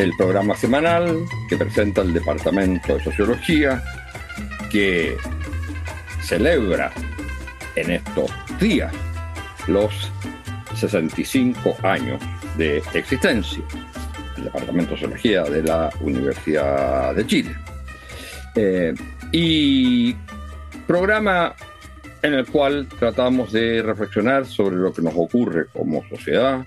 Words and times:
el 0.00 0.16
programa 0.16 0.56
semanal 0.56 1.26
que 1.48 1.56
presenta 1.58 2.00
el 2.00 2.14
Departamento 2.14 2.96
de 2.96 3.04
Sociología, 3.04 3.82
que 4.70 5.16
celebra 6.22 6.90
en 7.76 7.90
estos 7.90 8.30
días 8.58 8.92
los 9.68 10.10
65 10.74 11.76
años 11.82 12.20
de 12.56 12.78
existencia 12.94 13.62
del 14.36 14.44
Departamento 14.44 14.92
de 14.92 15.00
Sociología 15.00 15.42
de 15.44 15.62
la 15.62 15.90
Universidad 16.00 17.14
de 17.14 17.26
Chile. 17.26 17.54
Eh, 18.54 18.94
y 19.32 20.16
programa 20.86 21.54
en 22.22 22.34
el 22.34 22.46
cual 22.46 22.88
tratamos 22.98 23.52
de 23.52 23.82
reflexionar 23.82 24.46
sobre 24.46 24.76
lo 24.76 24.92
que 24.92 25.02
nos 25.02 25.14
ocurre 25.14 25.66
como 25.66 26.02
sociedad, 26.08 26.66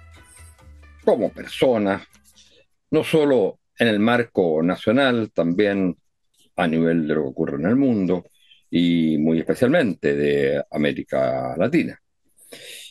como 1.03 1.31
personas, 1.31 2.01
no 2.93 3.03
solo 3.03 3.59
en 3.79 3.87
el 3.87 3.99
marco 3.99 4.61
nacional, 4.61 5.31
también 5.33 5.97
a 6.55 6.67
nivel 6.67 7.07
de 7.07 7.15
lo 7.15 7.23
que 7.23 7.29
ocurre 7.29 7.55
en 7.57 7.65
el 7.65 7.75
mundo 7.75 8.25
y 8.69 9.17
muy 9.17 9.39
especialmente 9.39 10.15
de 10.15 10.63
América 10.69 11.55
Latina. 11.57 11.99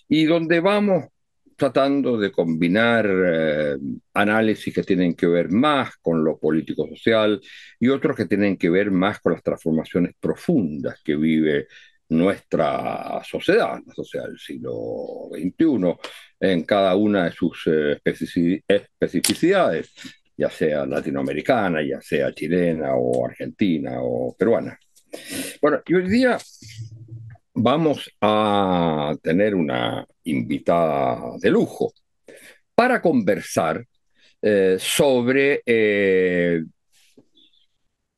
Y 0.08 0.24
donde 0.24 0.58
vamos 0.58 1.04
tratando 1.56 2.18
de 2.18 2.32
combinar 2.32 3.08
eh, 3.08 3.76
análisis 4.14 4.74
que 4.74 4.82
tienen 4.82 5.14
que 5.14 5.28
ver 5.28 5.50
más 5.50 5.96
con 5.98 6.24
lo 6.24 6.36
político-social 6.36 7.40
y 7.78 7.88
otros 7.88 8.16
que 8.16 8.26
tienen 8.26 8.56
que 8.56 8.70
ver 8.70 8.90
más 8.90 9.20
con 9.20 9.34
las 9.34 9.42
transformaciones 9.44 10.14
profundas 10.18 11.00
que 11.04 11.14
vive 11.14 11.68
nuestra 12.12 13.20
sociedad, 13.24 13.80
la 13.86 13.94
sociedad 13.94 14.26
del 14.26 14.38
siglo 14.38 15.28
XXI, 15.32 15.96
en 16.40 16.62
cada 16.64 16.94
una 16.96 17.24
de 17.24 17.32
sus 17.32 17.64
eh, 17.66 18.00
especificidades, 18.04 19.92
ya 20.36 20.50
sea 20.50 20.86
latinoamericana, 20.86 21.82
ya 21.82 22.00
sea 22.00 22.32
chilena 22.32 22.94
o 22.94 23.26
argentina 23.26 23.98
o 24.00 24.34
peruana. 24.36 24.78
Bueno, 25.60 25.82
y 25.86 25.94
hoy 25.94 26.08
día 26.08 26.38
vamos 27.54 28.10
a 28.20 29.14
tener 29.22 29.54
una 29.54 30.06
invitada 30.24 31.36
de 31.38 31.50
lujo 31.50 31.92
para 32.74 33.00
conversar 33.00 33.84
eh, 34.40 34.76
sobre 34.80 35.62
eh, 35.64 36.62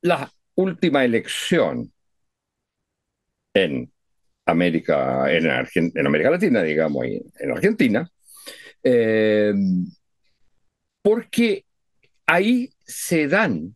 la 0.01 0.31
última 0.55 1.03
elección 1.03 1.91
en 3.55 3.91
América, 4.45 5.25
en, 5.33 5.47
en 5.73 6.05
América 6.05 6.29
Latina, 6.29 6.61
digamos, 6.61 7.05
en 7.05 7.51
Argentina, 7.51 8.07
eh, 8.83 9.53
porque 11.01 11.65
ahí 12.27 12.69
se 12.85 13.27
dan 13.27 13.75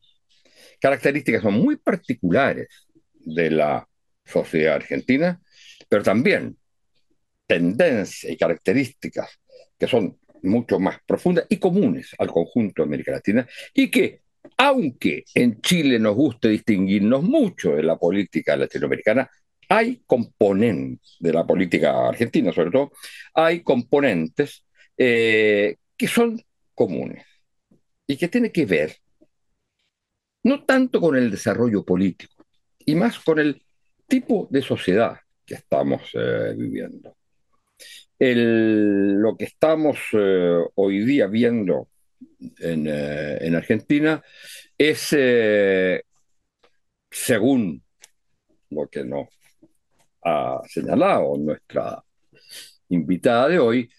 características 0.80 1.44
muy 1.46 1.78
particulares 1.78 2.68
de 3.14 3.52
la 3.52 3.88
sociedad 4.26 4.76
argentina, 4.76 5.42
pero 5.88 6.04
también 6.04 6.58
tendencias 7.48 8.32
y 8.32 8.38
características 8.38 9.40
que 9.78 9.88
son 9.88 10.20
mucho 10.44 10.80
más 10.80 11.00
profundas 11.06 11.46
y 11.50 11.58
comunes 11.58 12.16
al 12.18 12.28
conjunto 12.28 12.82
de 12.82 12.88
América 12.88 13.14
Latina 13.14 13.48
y 13.74 13.90
que, 13.90 14.22
aunque 14.58 15.24
en 15.34 15.62
Chile 15.62 16.00
nos 16.00 16.16
guste 16.16 16.50
distinguirnos 16.50 17.24
mucho 17.24 17.76
de 17.76 17.84
la 17.84 17.98
política 17.98 18.56
latinoamericana, 18.56 19.30
hay 19.70 20.02
componentes 20.08 21.16
de 21.20 21.32
la 21.32 21.46
política 21.46 22.10
argentina, 22.10 22.52
sobre 22.52 22.72
todo, 22.72 22.92
hay 23.36 23.62
componentes 23.62 24.66
eh, 24.98 25.78
que 25.96 26.08
son 26.08 26.42
comunes 26.74 27.24
y 28.08 28.18
que 28.18 28.28
tienen 28.28 28.52
que 28.52 28.66
ver 28.66 28.98
no 30.44 30.64
tanto 30.66 31.00
con 31.00 31.16
el 31.16 31.30
desarrollo 31.30 31.84
político, 31.84 32.46
y 32.80 32.96
más 32.96 33.20
con 33.20 33.40
el 33.40 33.62
tipo 34.08 34.48
de 34.50 34.62
sociedad 34.62 35.20
que 35.46 35.56
estamos 35.56 36.02
eh, 36.14 36.56
viviendo. 36.58 37.16
lo 38.18 39.38
que 39.38 39.46
estamos 39.46 40.00
eh, 40.14 40.64
hoy 40.76 41.00
día 41.06 41.28
viendo 41.28 41.90
en, 42.60 42.88
en 42.88 43.56
Argentina 43.56 44.24
es, 44.78 45.16
según 47.12 47.84
lo 48.70 48.88
que 48.88 49.04
nos 49.04 49.39
ha 50.30 50.62
señalado 50.68 51.38
nuestra 51.38 52.04
invitada 52.90 53.48
de 53.48 53.60
hoy, 53.60 53.90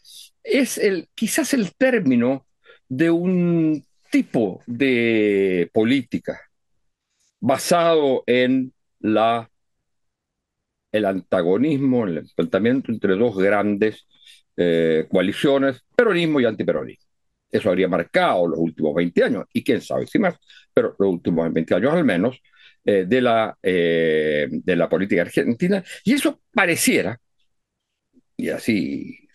es 0.42 0.78
el, 0.78 1.08
quizás 1.14 1.54
el 1.54 1.74
término 1.76 2.46
de 2.88 3.10
un 3.10 3.84
tipo 4.10 4.62
de 4.66 5.70
política 5.72 6.40
basado 7.40 8.22
en 8.26 8.72
la, 9.00 9.50
el 10.92 11.04
antagonismo, 11.04 12.06
el 12.06 12.18
enfrentamiento 12.18 12.92
entre 12.92 13.16
dos 13.16 13.36
grandes 13.36 14.06
eh, 14.56 15.06
coaliciones, 15.10 15.82
peronismo 15.96 16.40
y 16.40 16.44
antiperonismo. 16.44 17.06
Eso 17.50 17.70
habría 17.70 17.88
marcado 17.88 18.46
los 18.46 18.58
últimos 18.58 18.94
20 18.94 19.24
años, 19.24 19.44
y 19.52 19.64
quién 19.64 19.80
sabe 19.80 20.06
si 20.06 20.18
más, 20.18 20.36
pero 20.72 20.94
los 20.98 21.08
últimos 21.08 21.52
20 21.52 21.74
años 21.74 21.92
al 21.92 22.04
menos, 22.04 22.40
eh, 22.82 23.04
de, 23.06 23.20
la, 23.20 23.58
eh, 23.62 24.48
de 24.50 24.76
la 24.76 24.88
política 24.88 25.20
argentina, 25.20 25.84
y 26.02 26.14
eso 26.14 26.40
pareciera, 26.50 27.20
y 28.38 28.48
así 28.48 29.28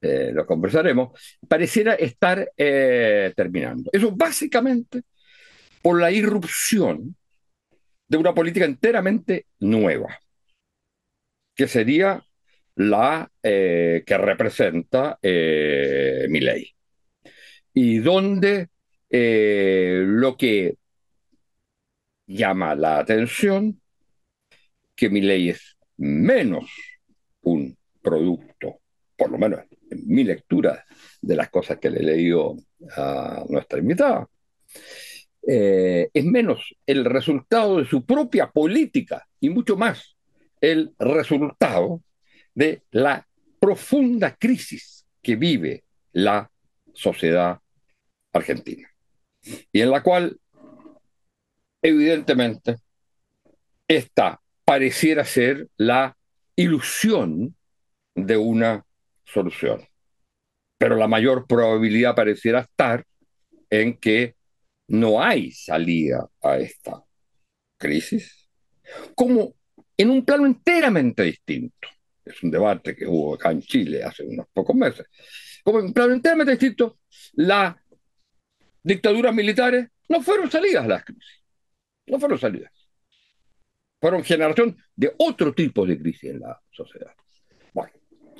eh, 0.00 0.30
lo 0.32 0.46
conversaremos, 0.46 1.38
pareciera 1.48 1.94
estar 1.94 2.48
terminando. 2.54 3.90
Eso 3.92 4.12
básicamente 4.12 5.02
por 5.82 6.00
la 6.00 6.12
irrupción 6.12 7.16
de 8.06 8.16
una 8.16 8.32
política 8.32 8.64
enteramente 8.64 9.46
nueva, 9.58 10.16
que 11.52 11.66
sería 11.66 12.24
la 12.76 13.28
que 13.42 14.18
representa 14.18 15.18
mi 15.22 16.40
ley, 16.40 16.70
y 17.74 17.98
donde 17.98 18.68
lo 19.10 20.36
que 20.36 20.76
llama 22.26 22.74
la 22.74 22.98
atención 22.98 23.80
que 24.94 25.10
mi 25.10 25.20
ley 25.20 25.50
es 25.50 25.76
menos 25.96 26.64
un 27.42 27.76
producto, 28.02 28.80
por 29.16 29.30
lo 29.30 29.38
menos 29.38 29.60
en 29.90 30.06
mi 30.06 30.24
lectura 30.24 30.84
de 31.20 31.36
las 31.36 31.50
cosas 31.50 31.78
que 31.78 31.90
le 31.90 32.00
he 32.00 32.02
leído 32.02 32.56
a 32.96 33.44
nuestra 33.48 33.78
invitada, 33.78 34.28
eh, 35.46 36.08
es 36.12 36.24
menos 36.24 36.74
el 36.86 37.04
resultado 37.04 37.78
de 37.78 37.84
su 37.84 38.04
propia 38.04 38.50
política 38.50 39.26
y 39.38 39.48
mucho 39.50 39.76
más 39.76 40.16
el 40.60 40.92
resultado 40.98 42.02
de 42.54 42.82
la 42.90 43.26
profunda 43.60 44.34
crisis 44.34 45.06
que 45.22 45.36
vive 45.36 45.84
la 46.12 46.50
sociedad 46.92 47.60
argentina 48.32 48.88
y 49.70 49.80
en 49.80 49.90
la 49.90 50.02
cual 50.02 50.38
evidentemente, 51.86 52.76
esta 53.86 54.40
pareciera 54.64 55.24
ser 55.24 55.68
la 55.76 56.16
ilusión 56.56 57.54
de 58.14 58.36
una 58.36 58.84
solución. 59.24 59.86
Pero 60.78 60.96
la 60.96 61.06
mayor 61.06 61.46
probabilidad 61.46 62.16
pareciera 62.16 62.60
estar 62.60 63.04
en 63.70 63.98
que 63.98 64.34
no 64.88 65.22
hay 65.22 65.52
salida 65.52 66.28
a 66.42 66.58
esta 66.58 67.04
crisis, 67.78 68.48
como 69.14 69.54
en 69.96 70.10
un 70.10 70.24
plano 70.24 70.46
enteramente 70.46 71.22
distinto. 71.22 71.88
Es 72.24 72.42
un 72.42 72.50
debate 72.50 72.96
que 72.96 73.06
hubo 73.06 73.34
acá 73.34 73.52
en 73.52 73.62
Chile 73.62 74.02
hace 74.02 74.24
unos 74.24 74.46
pocos 74.52 74.74
meses. 74.74 75.06
Como 75.62 75.78
en 75.78 75.86
un 75.86 75.92
plano 75.92 76.12
enteramente 76.12 76.52
distinto, 76.52 76.98
las 77.34 77.76
dictaduras 78.82 79.32
militares 79.32 79.88
no 80.08 80.20
fueron 80.20 80.50
salidas 80.50 80.84
a 80.84 80.88
las 80.88 81.04
crisis 81.04 81.45
no 82.06 82.18
fueron 82.18 82.38
salidas. 82.38 82.72
Fueron 84.00 84.22
generación 84.22 84.76
de 84.94 85.12
otro 85.18 85.54
tipo 85.54 85.86
de 85.86 85.98
crisis 85.98 86.30
en 86.30 86.40
la 86.40 86.60
sociedad. 86.70 87.12
Bueno, 87.72 87.92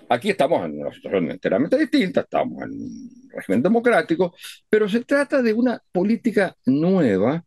aquí 0.09 0.31
estamos 0.31 0.65
en 0.65 0.81
una 0.81 0.93
situación 0.93 1.31
enteramente 1.31 1.79
distinta, 1.79 2.21
estamos 2.21 2.63
en 2.63 2.71
un 2.71 3.31
régimen 3.31 3.63
democrático, 3.63 4.35
pero 4.69 4.89
se 4.89 5.05
trata 5.05 5.43
de 5.43 5.53
una 5.53 5.83
política 5.93 6.55
nueva 6.67 7.45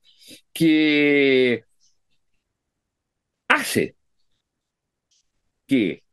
que 0.52 1.64
hace 3.48 3.96
que 5.68 6.04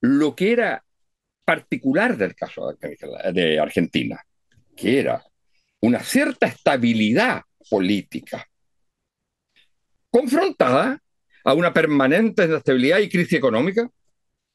lo 0.00 0.34
que 0.34 0.52
era 0.52 0.84
particular 1.44 2.16
del 2.16 2.34
caso 2.34 2.76
de 3.32 3.60
Argentina, 3.60 4.20
que 4.74 4.98
era 5.00 5.22
una 5.80 6.00
cierta 6.00 6.46
estabilidad 6.46 7.42
política, 7.70 8.48
confrontada 10.16 10.98
a 11.44 11.52
una 11.52 11.74
permanente 11.74 12.46
inestabilidad 12.46 13.00
y 13.00 13.10
crisis 13.10 13.34
económica, 13.34 13.86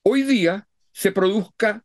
hoy 0.01 0.23
día 0.23 0.67
se 0.91 1.11
produzca, 1.11 1.83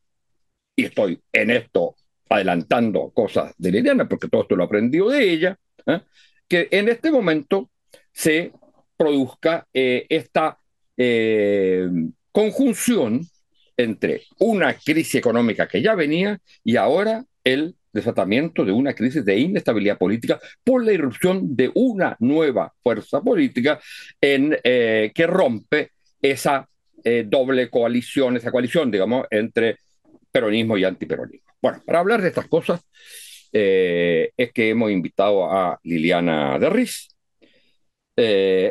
y 0.75 0.87
estoy 0.87 1.21
en 1.31 1.51
esto 1.51 1.95
adelantando 2.31 3.11
cosas 3.11 3.53
de 3.59 3.73
Liliana, 3.73 4.09
porque 4.09 4.29
todo 4.29 4.43
esto 4.43 4.57
lo 4.57 4.65
aprendió 4.65 5.11
de 5.11 5.31
ella, 5.31 5.59
¿eh? 5.85 6.01
que 6.49 6.69
en 6.71 6.89
este 6.89 7.11
momento 7.11 7.69
se 8.13 8.51
produzca 8.97 9.67
eh, 9.75 10.07
esta 10.09 10.59
eh, 10.97 11.87
conjunción 12.33 13.27
entre 13.77 14.23
una 14.39 14.73
crisis 14.73 15.17
económica 15.17 15.69
que 15.69 15.83
ya 15.83 15.95
venía 15.95 16.41
y 16.65 16.77
ahora 16.77 17.27
el 17.45 17.77
desatamiento 17.97 18.65
de 18.65 18.71
una 18.71 18.95
crisis 18.95 19.25
de 19.25 19.37
inestabilidad 19.37 19.99
política 19.99 20.39
por 20.63 20.85
la 20.85 20.93
irrupción 20.93 21.57
de 21.57 21.71
una 21.75 22.17
nueva 22.21 22.73
fuerza 22.83 23.21
política 23.21 23.81
en, 24.21 24.57
eh, 24.63 25.11
que 25.13 25.27
rompe 25.27 25.91
esa 26.23 26.69
eh, 27.03 27.25
doble 27.27 27.69
coalición, 27.69 28.37
esa 28.37 28.53
coalición, 28.53 28.91
digamos, 28.91 29.27
entre 29.31 29.79
peronismo 30.31 30.79
y 30.79 30.85
antiperonismo. 30.85 31.51
Bueno, 31.61 31.83
para 31.85 31.99
hablar 31.99 32.23
de 32.23 32.29
estas 32.29 32.47
cosas 32.47 32.81
eh, 33.53 34.31
es 34.37 34.53
que 34.53 34.71
hemos 34.71 34.91
invitado 34.91 35.51
a 35.51 35.81
Liliana 35.83 36.59
Derris, 36.59 37.09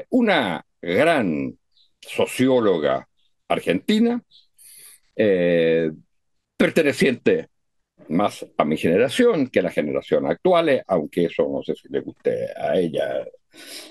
una 0.10 0.66
gran 0.82 1.56
socióloga 2.02 3.08
argentina, 3.48 4.20
perteneciente 6.58 7.48
más 8.10 8.46
a 8.58 8.66
mi 8.66 8.78
generación 8.78 9.48
que 9.48 9.60
a 9.60 9.64
la 9.64 9.72
generación 9.72 10.26
actual, 10.28 10.84
aunque 10.88 11.26
eso 11.26 11.48
no 11.52 11.64
sé 11.64 11.76
si 11.76 11.88
le 11.90 12.02
guste 12.02 12.48
a 12.56 12.78
ella 12.78 13.26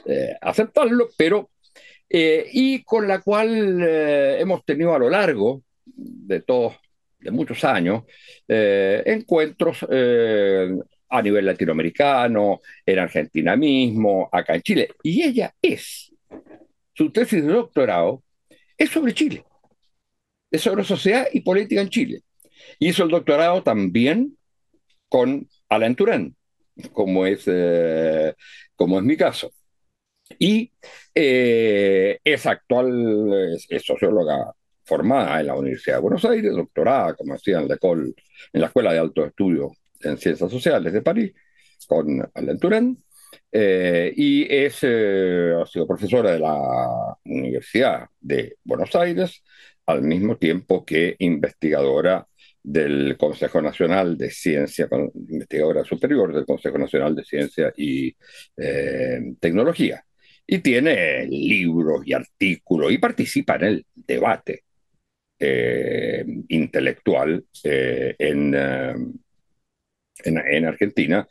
eh, 0.07 0.35
aceptarlo, 0.41 1.09
pero 1.17 1.51
eh, 2.09 2.47
y 2.53 2.83
con 2.85 3.09
la 3.09 3.21
cual 3.21 3.83
eh, 3.83 4.37
hemos 4.41 4.65
tenido 4.65 4.95
a 4.95 4.99
lo 4.99 5.11
largo 5.11 5.63
de 5.85 6.41
todos, 6.43 6.77
de 7.19 7.31
muchos 7.31 7.65
años, 7.65 8.05
encuentros 8.47 9.83
a 9.83 11.23
nivel 11.23 11.47
latinoamericano, 11.47 12.61
en 12.85 12.99
Argentina 12.99 13.57
mismo, 13.57 14.29
acá 14.31 14.55
en 14.57 14.63
Chile. 14.63 14.89
Y 15.03 15.23
ella 15.23 15.55
es, 15.63 16.13
su 16.93 17.11
tesis 17.11 17.45
de 17.45 17.53
doctorado 17.53 18.23
es 18.77 18.91
sobre 18.91 19.15
Chile, 19.15 19.45
es 20.51 20.61
sobre 20.61 20.85
sociedad 20.85 21.27
y 21.33 21.41
política 21.41 21.81
en 21.81 21.89
Chile. 21.89 22.23
Hizo 22.79 23.05
el 23.05 23.11
doctorado 23.11 23.63
también 23.63 24.37
con 25.09 25.49
Alain 25.69 25.95
Turán, 25.95 26.37
como 26.93 27.27
es, 27.27 27.45
eh, 27.47 28.35
como 28.75 28.99
es 28.99 29.05
mi 29.05 29.17
caso. 29.17 29.51
Y 30.39 30.73
eh, 31.15 32.19
es 32.25 32.47
actual, 32.47 33.57
es, 33.69 33.83
socióloga 33.85 34.53
formada 34.85 35.41
en 35.41 35.47
la 35.47 35.55
Universidad 35.55 35.97
de 35.97 36.03
Buenos 36.03 36.25
Aires, 36.25 36.53
doctorada, 36.53 37.15
como 37.15 37.35
decía 37.35 37.61
en 37.61 37.69
la, 37.69 37.79
en 37.83 38.61
la 38.61 38.67
Escuela 38.67 38.93
de 38.93 38.99
Alto 38.99 39.25
Estudio 39.25 39.73
en 40.01 40.19
Ciencias 40.19 40.51
Sociales 40.51 40.93
de 40.93 41.03
París, 41.03 41.33
con 41.87 42.29
Alain 42.35 42.59
Turán. 42.59 42.99
Eh, 43.53 44.13
y 44.17 44.53
es, 44.53 44.83
ha 44.83 45.67
sido 45.67 45.87
profesora 45.87 46.33
de 46.33 46.41
la 46.41 47.17
Universidad 47.25 48.09
de 48.21 48.57
Buenos 48.65 48.95
Aires, 48.97 49.43
al 49.87 50.03
mismo 50.03 50.37
tiempo 50.37 50.85
que 50.85 51.15
investigadora 51.19 52.27
del 52.65 53.19
Consejo 53.19 53.61
Nacional 53.61 54.17
de 54.17 54.31
Ciencia, 54.31 54.89
investigadora 55.29 55.85
superior 55.85 56.35
del 56.35 56.47
Consejo 56.47 56.79
Nacional 56.79 57.15
de 57.15 57.23
Ciencia 57.23 57.73
y 57.77 58.17
eh, 58.57 59.35
Tecnología. 59.39 60.03
Y 60.47 60.59
tiene 60.59 61.27
libros 61.27 62.03
y 62.07 62.15
artículos 62.15 62.91
y 62.91 62.99
participa 62.99 63.57
en 63.57 63.65
el 63.65 63.87
debate 63.95 64.65
eh, 65.39 66.25
intelectual 66.49 67.45
eh, 67.65 68.15
en, 68.19 68.55
en, 70.25 70.65
Argentina 70.65 71.27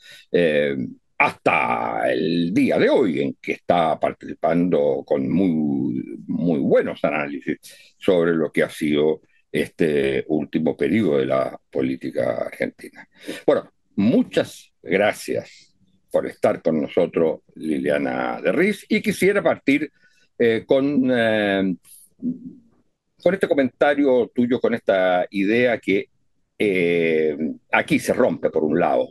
hasta 1.17 2.11
el 2.11 2.53
día 2.53 2.77
de 2.77 2.89
hoy, 2.89 3.21
en 3.21 3.37
que 3.41 3.53
está 3.53 3.99
participando 3.99 5.03
con 5.05 5.27
muy, 5.29 6.21
muy 6.27 6.59
buenos 6.59 7.03
análisis 7.03 7.57
sobre 7.97 8.33
lo 8.33 8.51
que 8.51 8.63
ha 8.63 8.69
sido 8.69 9.21
este 9.53 10.25
último 10.29 10.75
periodo 10.75 11.19
de 11.19 11.27
la 11.27 11.59
política 11.69 12.45
argentina. 12.47 13.07
Bueno, 13.45 13.71
muchas 13.95 14.73
gracias 14.81 15.75
por 16.11 16.25
estar 16.25 16.59
con 16.61 16.81
nosotros, 16.81 17.41
Liliana 17.55 18.41
de 18.41 18.51
Riz, 18.51 18.83
y 18.89 18.99
quisiera 18.99 19.43
partir 19.43 19.91
eh, 20.39 20.63
con, 20.65 21.07
eh, 21.11 21.75
con 23.21 23.33
este 23.33 23.47
comentario 23.47 24.31
tuyo, 24.33 24.59
con 24.59 24.73
esta 24.73 25.27
idea 25.29 25.77
que 25.77 26.09
eh, 26.57 27.37
aquí 27.71 27.99
se 27.99 28.13
rompe, 28.13 28.49
por 28.49 28.63
un 28.63 28.79
lado, 28.79 29.09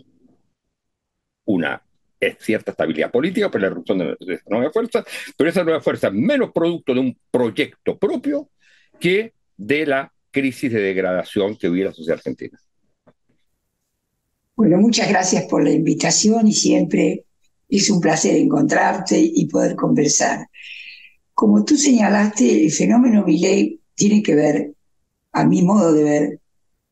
una 1.45 1.81
cierta 2.39 2.73
estabilidad 2.73 3.11
política 3.11 3.51
por 3.51 3.61
la 3.61 3.67
erupción 3.69 3.99
de, 3.99 4.17
de 4.19 4.35
esta 4.35 4.51
nueva 4.51 4.73
fuerza, 4.73 5.05
pero 5.37 5.51
esa 5.51 5.65
nueva 5.65 5.81
fuerza 5.81 6.09
es 6.09 6.15
menos 6.15 6.53
producto 6.53 6.95
de 6.95 7.01
un 7.01 7.19
proyecto 7.31 7.97
propio 7.97 8.49
que 9.01 9.35
de 9.57 9.87
la 9.87 10.13
crisis 10.33 10.73
de 10.73 10.81
degradación 10.81 11.57
que 11.57 11.69
hubiera 11.69 11.91
la 11.91 11.95
sociedad 11.95 12.19
argentina. 12.19 12.59
Bueno, 14.57 14.79
muchas 14.79 15.09
gracias 15.09 15.45
por 15.45 15.63
la 15.63 15.71
invitación 15.71 16.49
y 16.49 16.53
siempre 16.53 17.25
es 17.69 17.89
un 17.91 18.01
placer 18.01 18.37
encontrarte 18.37 19.19
y 19.19 19.47
poder 19.47 19.77
conversar. 19.77 20.49
Como 21.35 21.65
tú 21.65 21.77
señalaste, 21.77 22.65
el 22.65 22.71
fenómeno 22.71 23.25
Milley 23.25 23.81
tiene 23.95 24.23
que 24.23 24.35
ver, 24.35 24.75
a 25.33 25.45
mi 25.45 25.63
modo 25.63 25.93
de 25.93 26.05
ver, 26.05 26.41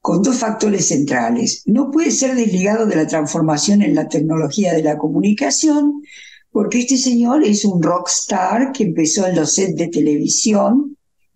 con 0.01 0.23
dos 0.23 0.37
factores 0.37 0.89
centrales. 0.89 1.63
No 1.67 1.91
puede 1.91 2.11
ser 2.11 2.35
desligado 2.35 2.87
de 2.87 2.97
la 2.97 3.07
transformación 3.07 3.83
en 3.83 3.95
la 3.95 4.09
tecnología 4.09 4.73
de 4.73 4.83
la 4.83 4.97
comunicación, 4.97 6.03
porque 6.51 6.81
este 6.81 6.97
señor 6.97 7.45
es 7.45 7.65
un 7.65 7.83
rockstar 7.83 8.73
que 8.73 8.85
empezó 8.85 9.27
en 9.27 9.37
los 9.37 9.53
sets 9.53 9.77
de 9.77 9.89
televisión, 9.89 10.90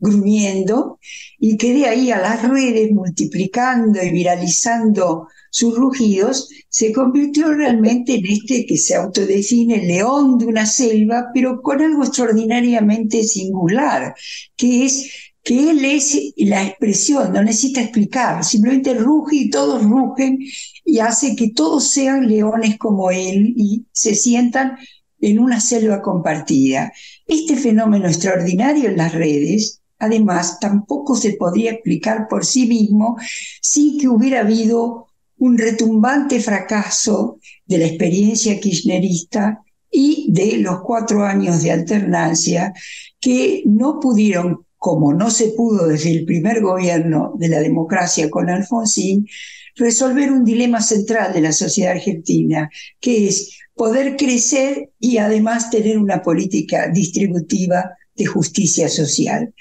gruñendo 0.05 0.99
y 1.39 1.57
que 1.57 1.75
de 1.75 1.87
ahí 1.87 2.11
a 2.11 2.21
las 2.21 2.49
redes, 2.49 2.93
multiplicando 2.93 4.03
y 4.03 4.11
viralizando 4.11 5.29
sus 5.51 5.77
rugidos, 5.77 6.49
se 6.69 6.93
convirtió 6.93 7.53
realmente 7.53 8.15
en 8.17 8.27
este 8.27 8.67
que 8.67 8.77
se 8.77 8.95
autodefine 8.95 9.87
león 9.87 10.39
de 10.39 10.47
una 10.47 10.67
selva, 10.67 11.31
pero 11.33 11.63
con 11.63 11.81
algo 11.81 12.05
extraordinariamente 12.05 13.23
singular, 13.25 14.15
que 14.57 14.85
es 14.85 15.11
que 15.45 15.71
él 15.71 15.85
es 15.85 16.19
la 16.39 16.65
expresión, 16.65 17.33
no 17.33 17.43
necesita 17.43 17.83
explicar, 17.83 18.43
simplemente 18.45 18.95
ruge 18.95 19.37
y 19.37 19.51
todos 19.51 19.85
rugen 19.85 20.39
y 20.85 20.99
hace 20.99 21.37
que 21.37 21.51
todos 21.51 21.89
sean 21.89 22.27
leones 22.27 22.79
como 22.79 23.11
él 23.11 23.53
y 23.57 23.85
se 23.93 24.15
sientan 24.15 24.79
en 25.21 25.39
una 25.39 25.61
selva 25.61 26.03
compartida. 26.03 26.93
Este 27.27 27.57
fenómeno 27.57 28.09
extraordinario 28.09 28.89
en 28.89 28.97
las 28.97 29.13
redes 29.13 29.83
además, 29.99 30.59
tampoco 30.61 31.17
se 31.17 31.35
podría 31.35 31.73
explicar 31.73 32.29
por 32.29 32.45
sí 32.45 32.67
mismo 32.67 33.17
sin 33.61 33.99
que 33.99 34.09
hubiera 34.09 34.41
habido 34.41 35.07
un 35.39 35.59
retumbante 35.59 36.41
fracaso 36.41 37.39
de 37.67 37.79
la 37.79 37.87
experiencia 37.87 38.59
kirchnerista 38.61 39.61
y 39.91 40.27
de 40.33 40.59
los 40.59 40.81
cuatro 40.81 41.25
años 41.25 41.63
de 41.63 41.71
alternancia 41.71 42.73
que 43.21 43.63
no 43.67 44.01
pudieron, 44.01 44.67
como 44.77 45.15
no 45.15 45.31
se 45.31 45.49
pudo 45.51 45.87
desde 45.87 46.13
el 46.13 46.25
primer 46.25 46.61
gobierno 46.61 47.33
de 47.37 47.49
la 47.49 47.61
democracia 47.61 48.29
con 48.31 48.51
Alfonsín, 48.51 49.29
resolver 49.77 50.31
un 50.33 50.45
dilema 50.45 50.81
central 50.81 51.33
de 51.33 51.41
la 51.41 51.53
sociedad 51.53 51.93
argentina, 51.93 52.71
que 53.01 53.29
es 53.29 53.59
poder 53.75 54.17
crecer 54.17 54.91
y 54.99 55.19
además 55.19 55.71
tener 55.71 55.99
una 55.99 56.23
política 56.23 56.89
distributiva 56.89 57.97
de 58.17 58.27
justicia 58.27 58.89
social 58.89 59.55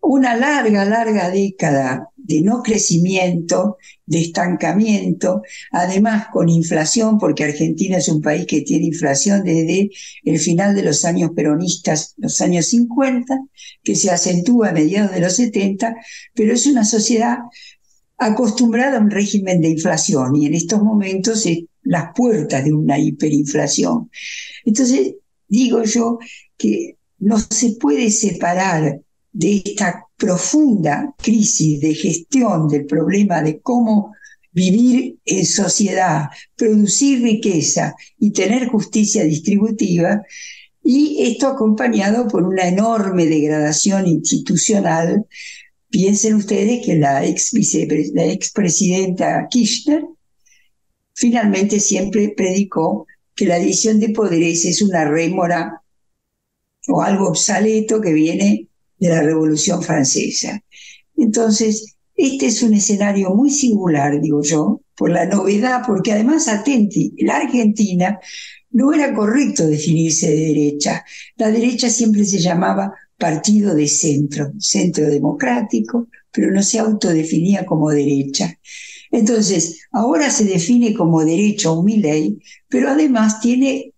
una 0.00 0.36
larga, 0.36 0.84
larga 0.84 1.30
década 1.30 2.08
de 2.16 2.40
no 2.42 2.62
crecimiento, 2.62 3.78
de 4.06 4.20
estancamiento, 4.20 5.42
además 5.70 6.28
con 6.32 6.48
inflación, 6.48 7.18
porque 7.18 7.44
Argentina 7.44 7.98
es 7.98 8.08
un 8.08 8.22
país 8.22 8.46
que 8.46 8.62
tiene 8.62 8.86
inflación 8.86 9.44
desde 9.44 9.90
el 10.24 10.38
final 10.38 10.74
de 10.74 10.82
los 10.82 11.04
años 11.04 11.30
peronistas, 11.34 12.14
los 12.16 12.40
años 12.40 12.66
50, 12.66 13.38
que 13.82 13.94
se 13.94 14.10
acentúa 14.10 14.68
a 14.68 14.72
mediados 14.72 15.12
de 15.12 15.20
los 15.20 15.36
70, 15.36 15.96
pero 16.34 16.52
es 16.52 16.66
una 16.66 16.84
sociedad 16.84 17.38
acostumbrada 18.18 18.98
a 18.98 19.00
un 19.00 19.10
régimen 19.10 19.60
de 19.60 19.68
inflación 19.68 20.36
y 20.36 20.46
en 20.46 20.54
estos 20.54 20.82
momentos 20.82 21.46
es 21.46 21.60
las 21.82 22.12
puertas 22.14 22.64
de 22.64 22.72
una 22.72 22.98
hiperinflación. 22.98 24.10
Entonces, 24.64 25.14
digo 25.48 25.82
yo 25.84 26.18
que 26.56 26.97
no 27.18 27.38
se 27.38 27.76
puede 27.80 28.10
separar 28.10 29.00
de 29.32 29.62
esta 29.64 30.04
profunda 30.16 31.14
crisis 31.18 31.80
de 31.80 31.94
gestión 31.94 32.68
del 32.68 32.86
problema 32.86 33.42
de 33.42 33.60
cómo 33.60 34.12
vivir 34.52 35.18
en 35.24 35.46
sociedad, 35.46 36.24
producir 36.56 37.22
riqueza 37.22 37.94
y 38.18 38.32
tener 38.32 38.68
justicia 38.68 39.24
distributiva, 39.24 40.22
y 40.82 41.22
esto 41.22 41.48
acompañado 41.48 42.26
por 42.28 42.44
una 42.44 42.66
enorme 42.66 43.26
degradación 43.26 44.06
institucional. 44.06 45.26
Piensen 45.90 46.34
ustedes 46.34 46.84
que 46.84 46.96
la 46.96 47.24
ex, 47.24 47.52
la 48.14 48.24
expresidenta 48.24 49.46
Kirchner 49.50 50.04
finalmente 51.14 51.80
siempre 51.80 52.32
predicó 52.36 53.06
que 53.34 53.46
la 53.46 53.58
división 53.58 54.00
de 54.00 54.10
poderes 54.10 54.64
es 54.64 54.82
una 54.82 55.04
rémora 55.04 55.82
o 56.88 57.02
algo 57.02 57.28
obsoleto 57.28 58.00
que 58.00 58.12
viene 58.12 58.68
de 58.98 59.08
la 59.08 59.22
Revolución 59.22 59.82
Francesa. 59.82 60.62
Entonces, 61.16 61.96
este 62.16 62.46
es 62.46 62.62
un 62.62 62.74
escenario 62.74 63.30
muy 63.30 63.50
singular, 63.50 64.20
digo 64.20 64.42
yo, 64.42 64.80
por 64.96 65.10
la 65.10 65.26
novedad, 65.26 65.82
porque 65.86 66.12
además, 66.12 66.48
atenti, 66.48 67.14
la 67.18 67.36
Argentina 67.36 68.18
no 68.70 68.92
era 68.92 69.14
correcto 69.14 69.66
definirse 69.66 70.28
de 70.28 70.46
derecha. 70.46 71.04
La 71.36 71.50
derecha 71.50 71.88
siempre 71.88 72.24
se 72.24 72.38
llamaba 72.38 72.92
partido 73.16 73.74
de 73.74 73.86
centro, 73.88 74.52
centro 74.58 75.06
democrático, 75.06 76.08
pero 76.32 76.50
no 76.50 76.62
se 76.62 76.78
autodefinía 76.78 77.64
como 77.64 77.90
derecha. 77.90 78.58
Entonces, 79.10 79.86
ahora 79.90 80.30
se 80.30 80.44
define 80.44 80.94
como 80.94 81.24
derecho 81.24 81.78
un 81.78 82.00
ley, 82.00 82.38
pero 82.68 82.90
además 82.90 83.40
tiene 83.40 83.92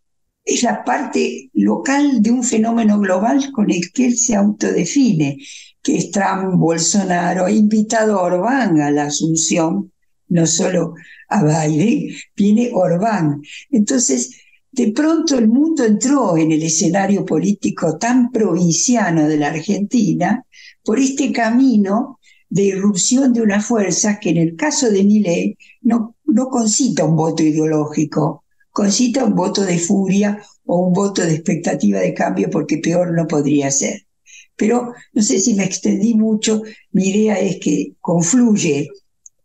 es 0.45 0.63
la 0.63 0.85
parte 0.85 1.51
local 1.55 2.23
de 2.23 2.31
un 2.31 2.43
fenómeno 2.43 2.99
global 2.99 3.53
con 3.53 3.71
el 3.71 3.93
que 3.93 4.07
él 4.07 4.17
se 4.17 4.35
autodefine, 4.35 5.39
que 5.83 5.97
es 5.97 6.11
Trump, 6.11 6.57
Bolsonaro, 6.57 7.47
ha 7.47 7.53
invitado 7.53 8.19
a 8.19 8.23
Orbán 8.23 8.81
a 8.81 8.91
la 8.91 9.05
asunción, 9.05 9.93
no 10.29 10.47
solo 10.47 10.95
a 11.29 11.43
Biden, 11.43 12.15
viene 12.37 12.71
Orbán. 12.73 13.43
Entonces, 13.71 14.41
de 14.73 14.93
pronto 14.93 15.37
el 15.37 15.49
mundo 15.49 15.85
entró 15.85 16.37
en 16.37 16.53
el 16.53 16.63
escenario 16.63 17.25
político 17.25 17.99
tan 17.99 18.31
provinciano 18.31 19.27
de 19.29 19.37
la 19.37 19.49
Argentina 19.49 20.45
por 20.85 20.99
este 20.99 21.33
camino 21.33 22.19
de 22.49 22.65
irrupción 22.65 23.33
de 23.33 23.43
una 23.43 23.61
fuerza 23.61 24.19
que 24.19 24.31
en 24.31 24.37
el 24.39 24.57
caso 24.57 24.91
de 24.91 25.05
Milei 25.05 25.57
no, 25.83 26.17
no 26.25 26.49
concita 26.49 27.05
un 27.05 27.17
voto 27.17 27.43
ideológico, 27.43 28.45
concita 28.71 29.25
un 29.25 29.35
voto 29.35 29.63
de 29.65 29.79
furia 29.79 30.43
o 30.65 30.87
un 30.87 30.93
voto 30.93 31.23
de 31.23 31.35
expectativa 31.35 32.01
de 32.01 32.15
cambio 32.15 32.49
porque 32.51 32.79
peor 32.79 33.13
no 33.13 33.27
podría 33.27 33.71
ser. 33.71 34.07
Pero 34.57 34.93
no 35.13 35.23
sé 35.23 35.39
si 35.41 35.55
me 35.55 35.65
extendí 35.65 36.15
mucho, 36.15 36.63
mi 36.93 37.09
idea 37.09 37.39
es 37.39 37.59
que 37.61 37.95
confluye 38.01 38.91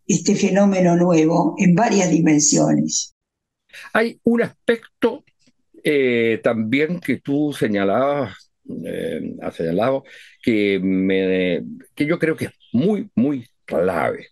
este 0.06 0.34
fenómeno 0.34 0.96
nuevo 0.96 1.54
en 1.58 1.74
varias 1.74 2.10
dimensiones. 2.10 3.14
Hay 3.92 4.20
un 4.24 4.42
aspecto 4.42 5.24
eh, 5.82 6.40
también 6.42 7.00
que 7.00 7.18
tú 7.18 7.52
señalabas, 7.52 8.52
eh, 8.84 9.36
has 9.40 9.54
señalado, 9.54 10.04
que, 10.42 10.78
me, 10.80 11.62
que 11.94 12.06
yo 12.06 12.18
creo 12.18 12.36
que 12.36 12.46
es 12.46 12.52
muy, 12.72 13.10
muy 13.14 13.48
clave. 13.64 14.28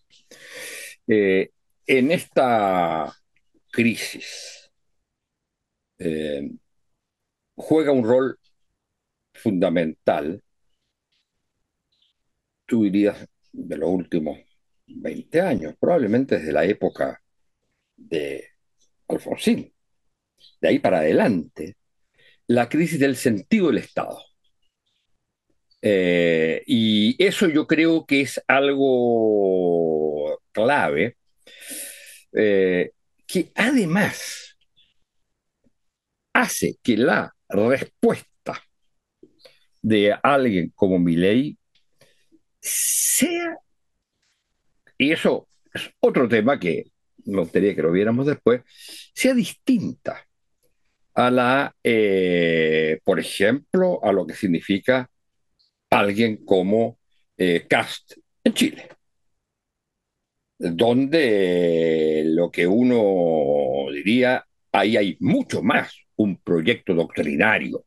Eh, 1.06 1.50
en 1.86 2.10
esta 2.10 3.14
crisis 3.70 4.63
juega 7.56 7.92
un 7.92 8.04
rol 8.04 8.38
fundamental, 9.32 10.42
tú 12.66 12.84
dirías, 12.84 13.26
de 13.52 13.76
los 13.76 13.88
últimos 13.88 14.38
20 14.86 15.40
años, 15.40 15.74
probablemente 15.78 16.38
desde 16.38 16.52
la 16.52 16.64
época 16.64 17.22
de 17.96 18.48
Alfonsín, 19.08 19.72
de 20.60 20.68
ahí 20.68 20.78
para 20.78 20.98
adelante, 20.98 21.76
la 22.46 22.68
crisis 22.68 22.98
del 22.98 23.16
sentido 23.16 23.68
del 23.68 23.78
Estado. 23.78 24.18
Eh, 25.82 26.62
y 26.66 27.22
eso 27.22 27.48
yo 27.48 27.66
creo 27.66 28.06
que 28.06 28.22
es 28.22 28.42
algo 28.48 30.40
clave, 30.52 31.16
eh, 32.32 32.92
que 33.26 33.52
además 33.54 34.43
hace 36.34 36.76
que 36.82 36.98
la 36.98 37.34
respuesta 37.48 38.62
de 39.80 40.14
alguien 40.22 40.72
como 40.74 40.98
Milei 40.98 41.56
sea, 42.60 43.56
y 44.98 45.12
eso 45.12 45.48
es 45.72 45.90
otro 46.00 46.28
tema 46.28 46.58
que 46.58 46.84
me 47.26 47.40
gustaría 47.40 47.74
que 47.74 47.82
lo 47.82 47.92
viéramos 47.92 48.26
después, 48.26 48.62
sea 49.14 49.32
distinta 49.34 50.26
a 51.14 51.30
la, 51.30 51.74
eh, 51.82 52.98
por 53.04 53.20
ejemplo, 53.20 54.00
a 54.02 54.12
lo 54.12 54.26
que 54.26 54.34
significa 54.34 55.08
alguien 55.90 56.44
como 56.44 56.98
eh, 57.36 57.66
Cast 57.68 58.14
en 58.42 58.54
Chile, 58.54 58.88
donde 60.58 62.24
lo 62.26 62.50
que 62.50 62.66
uno 62.66 63.92
diría, 63.92 64.44
ahí 64.72 64.96
hay 64.96 65.16
mucho 65.20 65.62
más 65.62 66.03
un 66.16 66.36
proyecto 66.38 66.94
doctrinario, 66.94 67.84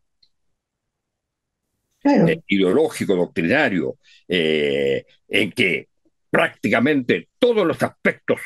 eh, 2.03 2.41
ideológico, 2.47 3.15
doctrinario, 3.15 3.97
en 4.27 5.51
que 5.51 5.87
prácticamente 6.29 7.29
todos 7.39 7.65
los 7.65 7.81
aspectos 7.81 8.39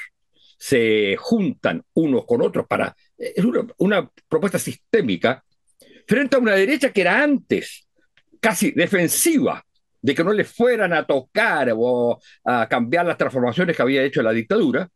se 0.61 1.15
juntan 1.17 1.83
unos 1.93 2.23
con 2.25 2.41
otros 2.41 2.67
para... 2.67 2.95
Es 3.17 3.43
una, 3.77 4.09
propuesta 4.29 4.59
sistémica 4.59 5.43
frente 6.05 6.35
a 6.35 6.39
una 6.39 6.53
derecha 6.53 6.93
que 6.93 7.01
era 7.01 7.23
antes 7.23 7.87
casi 8.39 8.69
defensiva 8.71 9.65
de 9.99 10.13
que 10.13 10.23
no 10.23 10.33
le 10.33 10.43
fueran 10.43 10.93
a 10.93 11.03
tocar 11.03 11.73
o 11.75 12.19
a 12.45 12.67
cambiar 12.69 13.07
las 13.07 13.17
transformaciones 13.17 13.75
que 13.75 13.81
había 13.81 14.03
hecho 14.03 14.21
la 14.21 14.31
dictadura, 14.31 14.87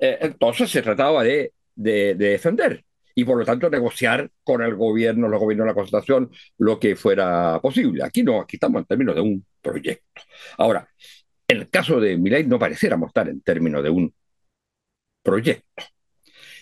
eh, 0.00 0.18
entonces 0.22 0.68
se 0.70 0.82
trataba 0.82 1.22
de, 1.22 1.52
de, 1.74 2.14
defender 2.16 2.84
y 3.14 3.24
por 3.24 3.38
lo 3.38 3.44
tanto 3.44 3.68
negociar 3.70 4.30
con 4.42 4.62
el 4.62 4.74
gobierno, 4.74 5.28
los 5.28 5.40
gobiernos 5.40 5.66
de 5.66 5.70
la 5.70 5.74
Constitución, 5.74 6.30
lo 6.58 6.78
que 6.78 6.96
fuera 6.96 7.60
posible. 7.60 8.04
Aquí 8.04 8.22
no, 8.22 8.40
aquí 8.40 8.56
estamos 8.56 8.80
en 8.80 8.86
términos 8.86 9.14
de 9.14 9.20
un 9.20 9.46
proyecto. 9.60 10.22
Ahora, 10.58 10.88
en 11.48 11.58
el 11.58 11.70
caso 11.70 12.00
de 12.00 12.16
Milay 12.16 12.44
no 12.46 12.58
pareciéramos 12.58 13.08
estar 13.08 13.28
en 13.28 13.40
términos 13.42 13.82
de 13.82 13.90
un 13.90 14.14
proyecto. 15.22 15.84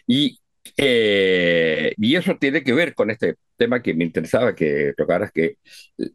Y, 0.07 0.39
eh, 0.77 1.95
y 1.97 2.17
eso 2.17 2.37
tiene 2.39 2.63
que 2.65 2.73
ver 2.73 2.95
con 2.95 3.11
este 3.11 3.37
tema 3.57 3.83
que 3.83 3.95
me 3.95 4.05
interesaba 4.05 4.55
que 4.55 4.95
tocaras, 4.97 5.33
que 5.33 5.59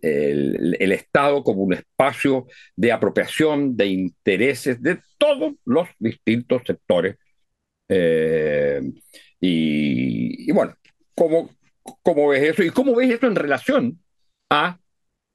el, 0.01 0.75
el, 0.79 0.91
Estado 0.91 1.43
como 1.43 1.63
un 1.63 1.73
espacio 1.73 2.47
de 2.75 2.91
apropiación 2.91 3.77
de 3.77 3.87
intereses 3.87 4.81
de 4.81 4.99
todos 5.17 5.53
los 5.65 5.87
distintos 5.99 6.63
sectores. 6.65 7.15
Eh, 7.87 8.81
y, 9.47 10.51
bueno, 10.51 10.75
¿cómo, 11.13 11.49
¿cómo, 12.01 12.29
ves 12.29 12.43
eso? 12.43 12.63
¿Y 12.63 12.69
cómo 12.69 12.95
ves 12.95 13.11
eso 13.11 13.27
en 13.27 13.35
relación 13.35 13.99
a, 14.49 14.79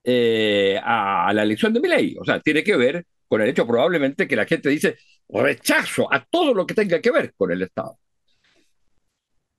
eh, 0.05 0.81
a, 0.83 1.33
la 1.33 1.43
elección 1.43 1.73
de 1.73 1.81
mi 1.81 1.88
ley? 1.88 2.17
O 2.21 2.25
sea, 2.25 2.40
tiene 2.40 2.64
que 2.64 2.76
ver 2.76 3.07
con 3.29 3.40
el 3.40 3.49
hecho 3.49 3.67
probablemente 3.67 4.26
que 4.26 4.37
la 4.37 4.47
gente 4.47 4.69
dice 4.69 4.99
rechazo 5.29 6.12
a 6.12 6.25
todo 6.25 6.52
lo 6.52 6.67
que 6.67 6.75
tenga 6.75 7.00
que 7.00 7.11
ver 7.11 7.35
con 7.37 7.52
el 7.52 7.62
Estado. 7.62 7.99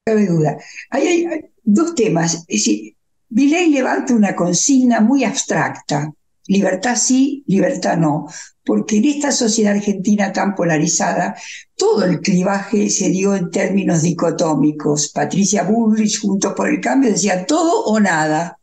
Cabe 0.05 0.25
duda. 0.25 0.58
hay, 0.89 1.25
dos 1.63 1.96
temas. 1.96 2.43
Es 2.48 2.65
decir, 2.65 2.96
levanta 3.29 4.13
una 4.13 4.36
consigna 4.36 5.00
muy 5.00 5.24
abstracta. 5.24 6.12
Libertad 6.48 6.96
sí, 6.96 7.43
libertad 7.48 7.98
no. 7.98 8.27
Porque 8.63 8.98
en 8.98 9.06
esta 9.06 9.32
sociedad 9.32 9.75
argentina 9.75 10.32
tan 10.32 10.56
polarizada, 10.56 11.36
todo 11.75 12.06
el 12.06 12.22
clivaje 12.22 12.89
se 12.89 13.10
dio 13.10 13.36
en 13.36 13.50
términos 13.50 14.03
dicotómicos. 14.03 15.10
Patricia 15.10 15.63
Bullrich, 15.63 16.22
junto 16.22 16.53
por 16.53 16.70
el 16.70 16.80
cambio, 16.80 17.12
decía 17.12 17.46
todo 17.46 17.86
o 17.86 18.00
nada 18.00 18.60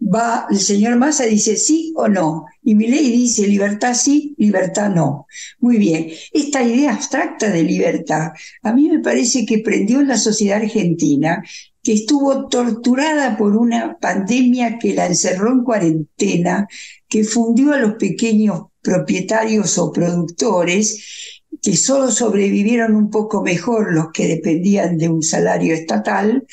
va 0.00 0.46
el 0.50 0.58
señor 0.58 0.96
Massa 0.96 1.24
dice 1.24 1.56
sí 1.56 1.92
o 1.96 2.08
no, 2.08 2.46
y 2.62 2.74
mi 2.74 2.86
ley 2.86 3.10
dice 3.10 3.46
libertad 3.46 3.94
sí, 3.94 4.34
libertad 4.38 4.90
no. 4.90 5.26
Muy 5.58 5.78
bien, 5.78 6.08
esta 6.32 6.62
idea 6.62 6.92
abstracta 6.92 7.50
de 7.50 7.62
libertad 7.62 8.32
a 8.62 8.72
mí 8.72 8.88
me 8.88 9.00
parece 9.00 9.46
que 9.46 9.58
prendió 9.58 10.00
en 10.00 10.08
la 10.08 10.18
sociedad 10.18 10.60
argentina, 10.62 11.42
que 11.86 11.92
estuvo 11.92 12.48
torturada 12.48 13.36
por 13.36 13.56
una 13.56 13.96
pandemia 14.00 14.76
que 14.76 14.92
la 14.92 15.06
encerró 15.06 15.52
en 15.52 15.62
cuarentena, 15.62 16.66
que 17.08 17.22
fundió 17.22 17.74
a 17.74 17.78
los 17.78 17.92
pequeños 17.92 18.62
propietarios 18.82 19.78
o 19.78 19.92
productores 19.92 21.38
que 21.62 21.76
solo 21.76 22.10
sobrevivieron 22.10 22.96
un 22.96 23.08
poco 23.08 23.40
mejor 23.40 23.94
los 23.94 24.06
que 24.12 24.26
dependían 24.26 24.98
de 24.98 25.08
un 25.08 25.22
salario 25.22 25.74
estatal, 25.74 26.44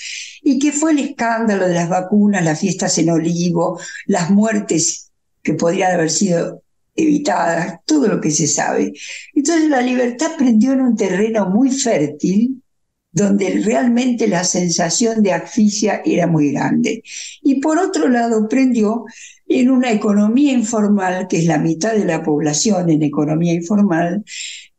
y 0.44 0.60
que 0.60 0.72
fue 0.72 0.92
el 0.92 1.00
escándalo 1.00 1.68
de 1.68 1.74
las 1.74 1.90
vacunas, 1.90 2.46
las 2.46 2.60
fiestas 2.60 2.96
en 3.00 3.10
olivo, 3.10 3.80
las 4.06 4.30
muertes 4.30 5.10
que 5.42 5.56
podrían 5.56 5.94
haber 5.94 6.12
sido 6.12 6.62
evitadas, 6.96 7.80
todo 7.88 8.08
lo 8.08 8.22
que 8.22 8.30
se 8.30 8.46
sabe. 8.46 8.94
Entonces 9.34 9.68
la 9.68 9.82
libertad 9.82 10.34
prendió 10.38 10.74
en 10.74 10.82
un 10.82 10.96
terreno 10.96 11.50
muy 11.50 11.72
fértil, 11.72 12.53
donde 13.14 13.62
realmente 13.64 14.28
la 14.28 14.44
sensación 14.44 15.22
de 15.22 15.34
asfixia 15.34 16.02
era 16.04 16.28
muy 16.28 16.52
grande. 16.52 17.04
Y 17.44 17.62
por 17.62 17.78
otro 17.78 18.10
lado, 18.10 18.50
prendió 18.50 19.06
en 19.48 19.70
una 19.70 19.92
economía 19.92 20.52
informal, 20.52 21.28
que 21.28 21.38
es 21.38 21.46
la 21.46 21.60
mitad 21.60 21.94
de 21.94 22.06
la 22.06 22.24
población 22.24 22.90
en 22.90 23.04
economía 23.04 23.54
informal, 23.54 24.26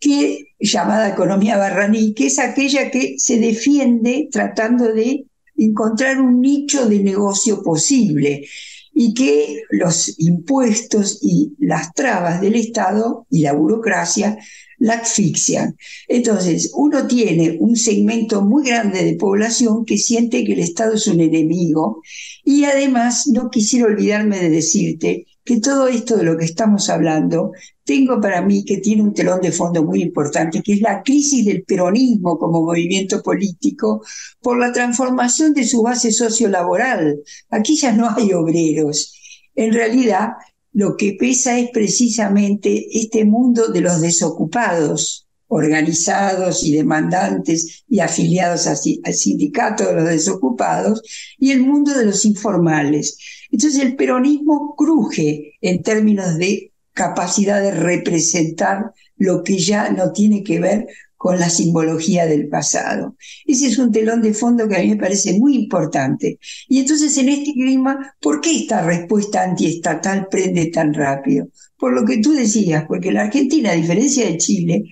que 0.01 0.49
llamada 0.59 1.09
economía 1.09 1.57
barraní, 1.57 2.13
que 2.13 2.27
es 2.27 2.41
aquella 2.41 2.91
que 2.91 3.15
se 3.19 3.39
defiende 3.39 4.29
tratando 4.33 4.93
de 4.93 5.27
encontrar 5.57 6.21
un 6.21 6.41
nicho 6.41 6.89
de 6.89 6.99
negocio 6.99 7.63
posible 7.63 8.47
y 8.93 9.15
que 9.15 9.63
los 9.71 10.19
impuestos 10.19 11.21
y 11.23 11.55
las 11.59 11.93
trabas 11.95 12.41
del 12.41 12.57
Estado 12.57 13.27
y 13.31 13.43
la 13.43 13.53
burocracia 13.53 14.39
la 14.85 14.95
asfixian. 14.97 15.77
Entonces, 16.09 16.71
uno 16.75 17.07
tiene 17.07 17.57
un 17.59 17.75
segmento 17.75 18.43
muy 18.43 18.67
grande 18.69 19.03
de 19.03 19.15
población 19.17 19.87
que 19.87 19.97
siente 19.97 20.45
que 20.45 20.53
el 20.53 20.61
Estado 20.61 20.93
es 20.95 21.07
un 21.07 21.21
enemigo 21.21 22.03
y 22.45 22.65
además 22.65 23.27
no 23.29 23.49
quisiera 23.49 23.87
olvidarme 23.87 24.39
de 24.39 24.51
decirte 24.51 25.27
que 25.43 25.61
todo 25.61 25.89
esto 25.89 26.17
de 26.17 26.25
lo 26.25 26.37
que 26.37 26.45
estamos 26.45 26.91
hablando, 26.91 27.53
tengo 27.85 28.21
para 28.21 28.43
mí 28.43 28.65
que 28.65 28.79
tiene 28.79 29.03
un 29.03 29.15
telón 29.15 29.41
de 29.41 29.53
fondo 29.53 29.83
muy 29.85 30.03
importante, 30.03 30.63
que 30.63 30.75
es 30.75 30.81
la 30.83 31.03
crisis 31.03 31.47
del 31.47 31.65
peronismo 31.65 32.39
como 32.39 32.63
movimiento 32.63 33.23
político 33.23 34.03
por 34.43 34.59
la 34.59 34.71
transformación 34.73 35.55
de 35.55 35.65
su 35.65 35.83
base 35.83 36.13
sociolaboral. 36.13 37.21
Aquí 37.49 37.77
ya 37.77 37.93
no 37.93 38.11
hay 38.11 38.35
obreros. 38.35 39.15
En 39.55 39.73
realidad, 39.73 40.31
lo 40.75 40.97
que 40.97 41.17
pesa 41.19 41.59
es 41.59 41.71
precisamente 41.71 42.99
este 42.99 43.25
mundo 43.25 43.69
de 43.69 43.81
los 43.81 44.01
desocupados, 44.01 45.27
organizados 45.47 46.65
y 46.65 46.73
demandantes 46.73 47.85
y 47.89 48.01
afiliados 48.01 48.67
al 48.67 49.15
sindicato 49.15 49.87
de 49.87 49.95
los 49.95 50.05
desocupados, 50.05 51.03
y 51.39 51.53
el 51.53 51.63
mundo 51.63 51.97
de 51.97 52.05
los 52.05 52.25
informales. 52.25 53.17
Entonces 53.53 53.81
el 53.81 53.95
peronismo 53.95 54.75
cruje 54.77 55.55
en 55.61 55.81
términos 55.83 56.37
de 56.39 56.73
capacidad 56.93 57.63
de 57.63 57.71
representar 57.71 58.93
lo 59.17 59.45
que 59.45 59.59
ya 59.59 59.91
no 59.91 60.11
tiene 60.11 60.43
que 60.43 60.59
ver 60.59 60.89
con 61.25 61.41
la 61.41 61.49
simbología 61.49 62.27
del 62.27 62.49
pasado. 62.49 63.17
Ese 63.47 63.69
es 63.69 63.79
un 63.79 63.91
telón 63.91 64.21
de 64.21 64.35
fondo 64.35 64.69
que 64.69 64.77
a 64.77 64.81
mí 64.81 64.91
me 64.91 64.99
parece 64.99 65.39
muy 65.39 65.55
importante. 65.55 66.39
Y 66.69 66.81
entonces 66.81 67.17
en 67.17 67.31
este 67.31 67.55
clima, 67.55 68.15
¿por 68.21 68.43
qué 68.43 68.55
esta 68.55 68.85
respuesta 68.85 69.43
antiestatal 69.43 70.29
prende 70.31 70.67
tan 70.67 70.93
rápido? 70.93 71.49
Por 71.79 71.95
lo 71.95 72.05
que 72.05 72.19
tú 72.19 72.35
decías, 72.35 72.85
porque 72.87 73.11
la 73.11 73.23
Argentina, 73.23 73.71
a 73.71 73.75
diferencia 73.75 74.27
de 74.27 74.37
Chile, 74.37 74.85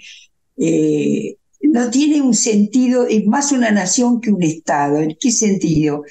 eh, 0.56 1.36
no 1.60 1.90
tiene 1.90 2.22
un 2.22 2.32
sentido, 2.32 3.06
es 3.06 3.26
más 3.26 3.52
una 3.52 3.70
nación 3.70 4.18
que 4.18 4.30
un 4.30 4.42
Estado. 4.42 5.00
¿En 5.00 5.14
qué 5.20 5.30
sentido? 5.30 6.02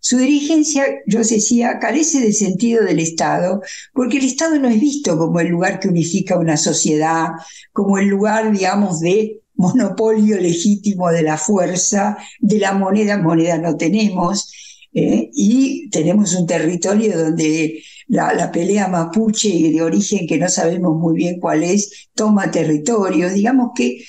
Su 0.00 0.16
dirigencia, 0.16 0.86
yo 1.06 1.18
decía, 1.18 1.78
carece 1.78 2.20
de 2.20 2.32
sentido 2.32 2.82
del 2.82 2.98
Estado, 2.98 3.60
porque 3.92 4.16
el 4.16 4.24
Estado 4.24 4.58
no 4.58 4.68
es 4.68 4.80
visto 4.80 5.18
como 5.18 5.38
el 5.38 5.48
lugar 5.48 5.80
que 5.80 5.88
unifica 5.88 6.38
una 6.38 6.56
sociedad, 6.56 7.26
como 7.74 7.98
el 7.98 8.06
lugar, 8.06 8.50
digamos, 8.50 9.00
de 9.00 9.42
monopolio 9.56 10.38
legítimo 10.38 11.10
de 11.10 11.22
la 11.22 11.36
fuerza, 11.36 12.16
de 12.40 12.58
la 12.58 12.72
moneda, 12.72 13.18
moneda 13.18 13.58
no 13.58 13.76
tenemos, 13.76 14.52
eh, 14.92 15.30
y 15.34 15.90
tenemos 15.90 16.34
un 16.34 16.46
territorio 16.46 17.18
donde 17.18 17.82
la, 18.08 18.32
la, 18.32 18.50
pelea 18.50 18.88
mapuche 18.88 19.48
de 19.48 19.82
origen 19.82 20.26
que 20.26 20.38
no 20.38 20.48
sabemos 20.48 20.96
muy 20.96 21.14
bien 21.16 21.38
cuál 21.38 21.64
es, 21.64 22.08
toma 22.14 22.50
territorio, 22.50 23.28
digamos 23.30 23.72
que 23.74 24.02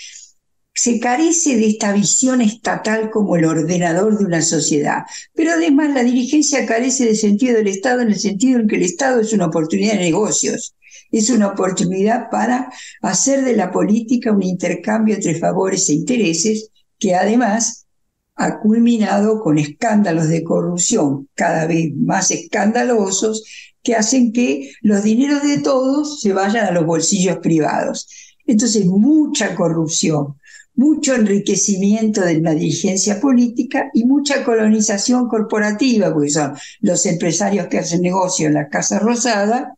se 0.74 1.00
carece 1.00 1.58
de 1.58 1.68
esta 1.68 1.92
visión 1.92 2.40
estatal 2.40 3.10
como 3.10 3.36
el 3.36 3.46
ordenador 3.46 4.18
de 4.18 4.26
una 4.26 4.44
sociedad, 4.44 5.06
pero 5.34 5.54
además 5.54 5.94
la 5.94 6.04
dirigencia 6.04 6.68
carece 6.68 7.06
de 7.06 7.16
sentido 7.16 7.58
del 7.58 7.68
Estado 7.68 8.02
en 8.02 8.10
el 8.10 8.20
sentido 8.20 8.60
en 8.60 8.68
que 8.68 8.76
el 8.76 8.84
Estado 8.84 9.20
es 9.20 9.34
una 9.34 9.48
oportunidad 9.48 9.94
de 9.94 10.02
negocios 10.02 10.76
es 11.12 11.30
una 11.30 11.48
oportunidad 11.48 12.30
para 12.30 12.72
hacer 13.02 13.44
de 13.44 13.56
la 13.56 13.72
política 13.72 14.32
un 14.32 14.44
intercambio 14.44 15.16
entre 15.16 15.36
favores 15.36 15.90
e 15.90 15.94
intereses 15.94 16.70
que 17.00 17.16
además 17.16 17.86
ha 18.36 18.60
culminado 18.60 19.42
con 19.42 19.58
escándalos 19.58 20.30
de 20.30 20.44
corrupción 20.44 21.28
cada 21.34 21.66
vez 21.66 21.94
más 21.96 22.30
escandalosos 22.32 23.44
que 23.82 23.96
hacen 23.96 24.32
que 24.32 24.74
los 24.82 25.04
dineros 25.04 25.44
de 25.44 25.60
todos 25.60 26.22
se 26.22 26.34
vayan 26.34 26.66
a 26.66 26.72
los 26.72 26.86
bolsillos 26.86 27.38
privados. 27.38 28.08
Entonces, 28.46 28.86
mucha 28.86 29.56
corrupción, 29.56 30.36
mucho 30.76 31.16
enriquecimiento 31.16 32.22
de 32.22 32.40
la 32.40 32.54
dirigencia 32.54 33.20
política 33.20 33.90
y 33.94 34.06
mucha 34.06 34.44
colonización 34.44 35.28
corporativa, 35.28 36.14
porque 36.14 36.30
son 36.30 36.54
los 36.82 37.06
empresarios 37.06 37.68
que 37.68 37.80
hacen 37.80 38.02
negocio 38.02 38.48
en 38.48 38.54
la 38.54 38.70
Casa 38.70 39.00
Rosada 39.00 39.77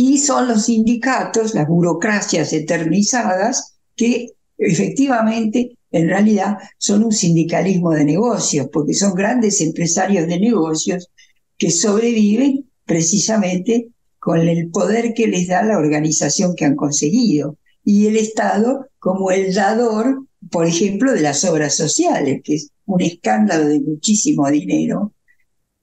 y 0.00 0.18
son 0.18 0.46
los 0.46 0.66
sindicatos, 0.66 1.56
las 1.56 1.66
burocracias 1.66 2.52
eternizadas, 2.52 3.78
que 3.96 4.28
efectivamente 4.56 5.76
en 5.90 6.08
realidad 6.08 6.58
son 6.78 7.02
un 7.02 7.10
sindicalismo 7.10 7.90
de 7.90 8.04
negocios, 8.04 8.68
porque 8.72 8.94
son 8.94 9.12
grandes 9.14 9.60
empresarios 9.60 10.28
de 10.28 10.38
negocios 10.38 11.10
que 11.56 11.72
sobreviven 11.72 12.70
precisamente 12.84 13.88
con 14.20 14.38
el 14.38 14.70
poder 14.70 15.14
que 15.14 15.26
les 15.26 15.48
da 15.48 15.64
la 15.64 15.78
organización 15.78 16.54
que 16.54 16.64
han 16.64 16.76
conseguido. 16.76 17.56
Y 17.84 18.06
el 18.06 18.18
Estado 18.18 18.86
como 19.00 19.32
el 19.32 19.52
dador, 19.52 20.26
por 20.48 20.64
ejemplo, 20.64 21.12
de 21.12 21.22
las 21.22 21.44
obras 21.44 21.74
sociales, 21.74 22.40
que 22.44 22.54
es 22.54 22.70
un 22.86 23.00
escándalo 23.00 23.66
de 23.66 23.80
muchísimo 23.80 24.48
dinero, 24.48 25.12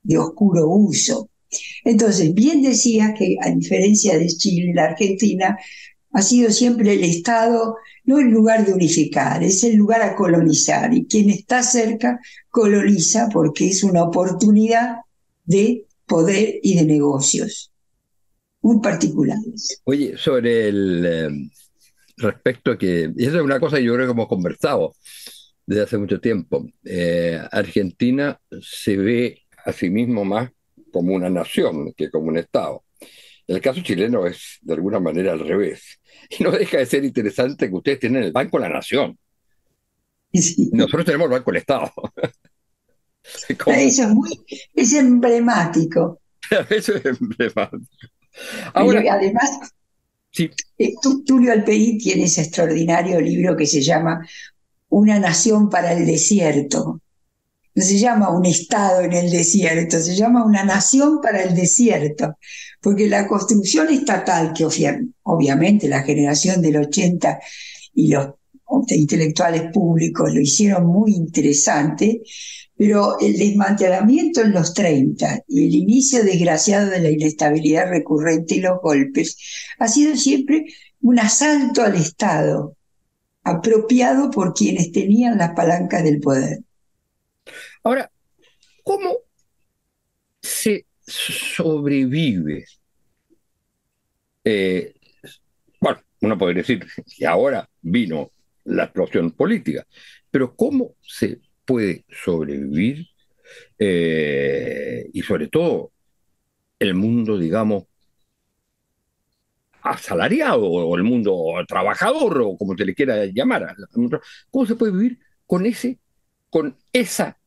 de 0.04 0.17
oscuro 0.17 0.69
uso. 0.69 1.30
Entonces, 1.84 2.34
bien 2.34 2.62
decía 2.62 3.13
que 3.17 3.38
a 3.41 3.49
diferencia 3.51 4.17
de 4.17 4.27
Chile, 4.27 4.73
la 4.73 4.86
Argentina 4.86 5.58
ha 6.12 6.21
sido 6.21 6.49
siempre 6.49 6.93
el 6.93 7.03
Estado, 7.03 7.75
no 8.05 8.19
el 8.19 8.29
lugar 8.29 8.65
de 8.65 8.73
unificar, 8.73 9.43
es 9.43 9.63
el 9.63 9.75
lugar 9.75 10.01
a 10.01 10.15
colonizar. 10.15 10.93
Y 10.93 11.05
quien 11.05 11.29
está 11.29 11.62
cerca 11.62 12.19
coloniza 12.49 13.29
porque 13.31 13.67
es 13.67 13.84
una 13.84 14.03
oportunidad 14.03 14.97
de 15.43 15.86
poder 16.05 16.60
y 16.63 16.75
de 16.75 16.86
negocios 16.86 17.71
muy 18.62 18.79
particulares. 18.79 19.81
Oye, 19.84 20.17
sobre 20.17 20.69
el 20.69 21.05
eh, 21.05 21.29
respecto 22.17 22.71
a 22.71 22.77
que, 22.77 23.12
y 23.15 23.25
eso 23.25 23.38
es 23.38 23.43
una 23.43 23.60
cosa 23.60 23.77
que 23.77 23.84
yo 23.84 23.93
creo 23.93 24.08
que 24.08 24.13
hemos 24.13 24.27
conversado 24.27 24.93
desde 25.65 25.84
hace 25.84 25.97
mucho 25.97 26.19
tiempo, 26.19 26.65
eh, 26.84 27.39
Argentina 27.51 28.39
se 28.62 28.97
ve 28.97 29.41
a 29.65 29.71
sí 29.71 29.89
mismo 29.89 30.23
más 30.23 30.49
como 30.95 31.13
una 31.13 31.29
nación 31.29 31.91
que 31.91 32.10
como 32.10 32.27
un 32.27 32.38
Estado. 32.38 32.86
El 33.45 33.60
caso 33.60 33.81
chileno 33.81 34.25
es 34.25 34.60
de 34.62 34.75
alguna 34.75 34.97
manera 34.97 35.34
al 35.34 35.41
revés. 35.41 35.99
Y 36.29 36.41
no 36.41 36.51
deja 36.51 36.77
de 36.77 36.86
ser 36.86 37.03
interesante 37.03 37.67
que 37.67 37.75
ustedes 37.75 37.99
tienen 37.99 38.23
el 38.23 38.31
Banco 38.31 38.58
de 38.58 38.69
la 38.69 38.75
Nación. 38.75 39.19
Nosotros 40.71 41.03
tenemos 41.03 41.25
el 41.25 41.31
Banco 41.31 41.51
del 41.51 41.60
Estado. 41.60 41.91
Eso 43.67 44.03
es, 44.03 44.08
muy, 44.08 44.29
es 44.73 44.93
emblemático. 44.93 46.21
Eso 46.69 46.95
es 46.95 47.05
emblemático. 47.05 48.08
Ahora, 48.73 49.03
además, 49.15 49.73
sí. 50.31 50.49
Eh, 50.77 50.93
Tulio 51.25 51.51
Alpeí 51.51 51.97
tiene 51.97 52.23
ese 52.23 52.43
extraordinario 52.43 53.19
libro 53.19 53.58
que 53.58 53.65
se 53.65 53.81
llama 53.81 54.25
Una 54.88 55.19
nación 55.19 55.69
para 55.69 55.91
el 55.91 56.05
desierto 56.05 57.01
no 57.75 57.83
se 57.83 57.99
llama 57.99 58.29
un 58.29 58.45
Estado 58.45 59.01
en 59.01 59.11
el 59.11 59.29
desierto, 59.29 59.99
se 59.99 60.15
llama 60.15 60.45
una 60.45 60.63
nación 60.63 61.19
para 61.21 61.43
el 61.43 61.53
desierto, 61.53 62.38
porque 62.81 63.07
la 63.07 63.27
construcción 63.27 63.89
estatal, 63.89 64.53
que 64.53 64.65
obviamente 65.23 65.89
la 65.89 66.03
generación 66.03 66.61
del 66.61 66.77
80 66.77 67.39
y 67.93 68.07
los 68.07 68.29
intelectuales 68.88 69.71
públicos 69.73 70.33
lo 70.33 70.39
hicieron 70.39 70.88
muy 70.88 71.13
interesante, 71.15 72.21
pero 72.77 73.19
el 73.19 73.38
desmantelamiento 73.38 74.41
en 74.41 74.53
los 74.53 74.73
30 74.73 75.43
y 75.47 75.67
el 75.67 75.75
inicio 75.75 76.23
desgraciado 76.23 76.89
de 76.89 76.99
la 76.99 77.09
inestabilidad 77.09 77.89
recurrente 77.89 78.55
y 78.55 78.61
los 78.61 78.79
golpes 78.81 79.38
ha 79.79 79.88
sido 79.88 80.15
siempre 80.15 80.65
un 81.01 81.19
asalto 81.19 81.83
al 81.83 81.95
Estado, 81.95 82.75
apropiado 83.43 84.31
por 84.31 84.53
quienes 84.53 84.91
tenían 84.91 85.38
las 85.38 85.51
palancas 85.51 86.03
del 86.03 86.19
poder. 86.19 86.63
Ahora, 87.85 88.11
¿cómo 88.83 89.17
se 90.41 90.87
sobrevive? 91.05 92.65
Eh, 94.43 94.95
bueno, 95.79 96.01
uno 96.21 96.35
podría 96.35 96.63
decir, 96.63 96.83
que 97.15 97.27
ahora 97.27 97.69
vino 97.83 98.31
la 98.63 98.85
explosión 98.85 99.29
política. 99.31 99.85
Pero 100.31 100.55
¿cómo 100.55 100.95
se 100.99 101.41
puede 101.63 102.05
sobrevivir 102.09 103.05
eh, 103.77 105.07
y 105.13 105.21
sobre 105.21 105.47
todo 105.47 105.91
el 106.79 106.95
mundo, 106.95 107.37
digamos, 107.37 107.83
asalariado 109.83 110.65
o 110.65 110.95
el 110.97 111.03
mundo 111.03 111.53
trabajador 111.67 112.41
o 112.41 112.57
como 112.57 112.75
se 112.75 112.85
le 112.85 112.95
quiera 112.95 113.25
llamar. 113.25 113.75
¿Cómo 114.49 114.65
se 114.65 114.75
puede 114.75 114.91
vivir 114.91 115.19
con 115.45 115.67
ese, 115.67 115.99
con 116.49 116.75
esa 116.91 117.37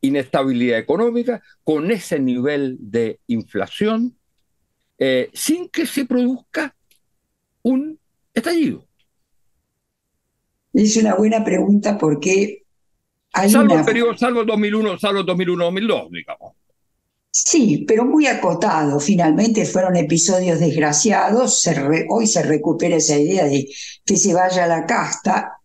inestabilidad 0.00 0.78
económica, 0.78 1.42
con 1.64 1.90
ese 1.90 2.18
nivel 2.18 2.76
de 2.78 3.20
inflación, 3.26 4.16
eh, 4.98 5.30
sin 5.32 5.68
que 5.68 5.86
se 5.86 6.04
produzca 6.04 6.74
un 7.62 7.98
estallido? 8.34 8.86
Es 10.72 10.96
una 10.96 11.14
buena 11.14 11.44
pregunta 11.44 11.98
porque 11.98 12.64
hay 13.32 13.50
salvo 13.50 13.72
una... 13.72 13.80
el 13.80 13.86
periodo, 13.86 14.16
salvo 14.16 14.40
el 14.42 14.46
2001, 14.46 14.98
salvo 14.98 15.20
el 15.20 15.26
2001-2002, 15.26 16.10
digamos. 16.10 16.52
Sí, 17.30 17.84
pero 17.86 18.04
muy 18.04 18.26
acotado. 18.26 18.98
Finalmente 18.98 19.64
fueron 19.64 19.96
episodios 19.96 20.60
desgraciados. 20.60 21.68
hoy 22.08 22.26
se 22.26 22.42
recupera 22.42 22.96
esa 22.96 23.16
idea 23.18 23.44
de 23.44 23.68
que 24.04 24.16
se 24.16 24.34
vaya 24.34 24.64
a 24.64 24.66
la 24.66 24.86
casta. 24.86 25.57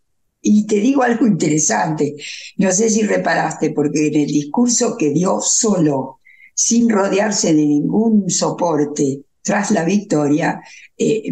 Y 0.43 0.67
te 0.67 0.75
digo 0.75 1.01
algo 1.01 1.25
interesante. 1.25 2.15
No 2.57 2.71
sé 2.71 2.89
si 2.89 3.01
reparaste, 3.01 3.71
porque 3.71 4.07
en 4.07 4.15
el 4.15 4.27
discurso 4.27 4.95
que 4.97 5.09
dio 5.09 5.39
solo, 5.41 6.19
sin 6.53 6.89
rodearse 6.89 7.53
de 7.55 7.65
ningún 7.65 8.29
soporte 8.29 9.23
tras 9.41 9.71
la 9.71 9.83
victoria, 9.83 10.61
eh, 10.97 11.23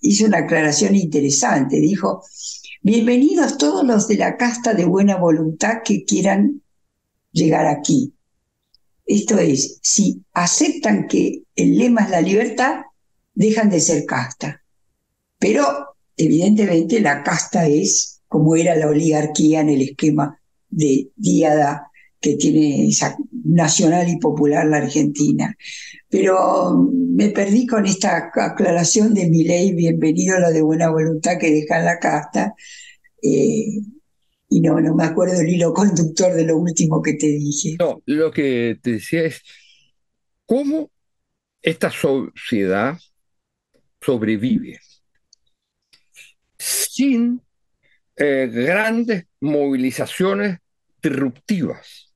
hizo 0.00 0.24
una 0.24 0.38
aclaración 0.38 0.94
interesante. 0.94 1.80
Dijo, 1.80 2.22
bienvenidos 2.80 3.58
todos 3.58 3.84
los 3.84 4.08
de 4.08 4.16
la 4.16 4.36
casta 4.38 4.72
de 4.72 4.86
buena 4.86 5.16
voluntad 5.16 5.82
que 5.84 6.04
quieran 6.04 6.62
llegar 7.32 7.66
aquí 7.66 8.14
esto 9.10 9.38
es, 9.38 9.80
si 9.82 10.22
aceptan 10.34 11.08
que 11.08 11.42
el 11.56 11.76
lema 11.76 12.02
es 12.02 12.10
la 12.10 12.20
libertad, 12.20 12.82
dejan 13.34 13.68
de 13.68 13.80
ser 13.80 14.06
casta. 14.06 14.62
Pero 15.36 15.89
evidentemente 16.24 17.00
la 17.00 17.22
casta 17.22 17.66
es 17.66 18.20
como 18.28 18.54
era 18.54 18.76
la 18.76 18.88
oligarquía 18.88 19.60
en 19.60 19.70
el 19.70 19.82
esquema 19.82 20.38
de 20.68 21.08
Díada 21.16 21.90
que 22.20 22.36
tiene 22.36 22.90
nacional 23.44 24.08
y 24.08 24.18
popular 24.18 24.66
la 24.66 24.76
Argentina. 24.76 25.56
Pero 26.08 26.90
me 26.92 27.30
perdí 27.30 27.66
con 27.66 27.86
esta 27.86 28.30
aclaración 28.34 29.14
de 29.14 29.30
mi 29.30 29.44
ley, 29.44 29.72
bienvenido 29.72 30.36
a 30.36 30.40
lo 30.40 30.52
de 30.52 30.60
buena 30.60 30.90
voluntad 30.90 31.38
que 31.38 31.50
dejan 31.50 31.86
la 31.86 31.98
casta. 31.98 32.54
Eh, 33.22 33.80
y 34.50 34.60
no, 34.60 34.78
no 34.80 34.94
me 34.94 35.04
acuerdo 35.04 35.40
el 35.40 35.48
hilo 35.48 35.72
conductor 35.72 36.34
de 36.34 36.44
lo 36.44 36.58
último 36.58 37.00
que 37.00 37.14
te 37.14 37.28
dije. 37.28 37.76
No, 37.78 38.02
lo 38.04 38.30
que 38.30 38.78
te 38.82 38.92
decía 38.92 39.24
es 39.24 39.40
cómo 40.44 40.90
esta 41.62 41.90
sociedad 41.90 42.98
sobrevive 44.00 44.78
sin 46.60 47.40
eh, 48.16 48.50
grandes 48.52 49.24
movilizaciones 49.40 50.58
disruptivas. 51.02 52.12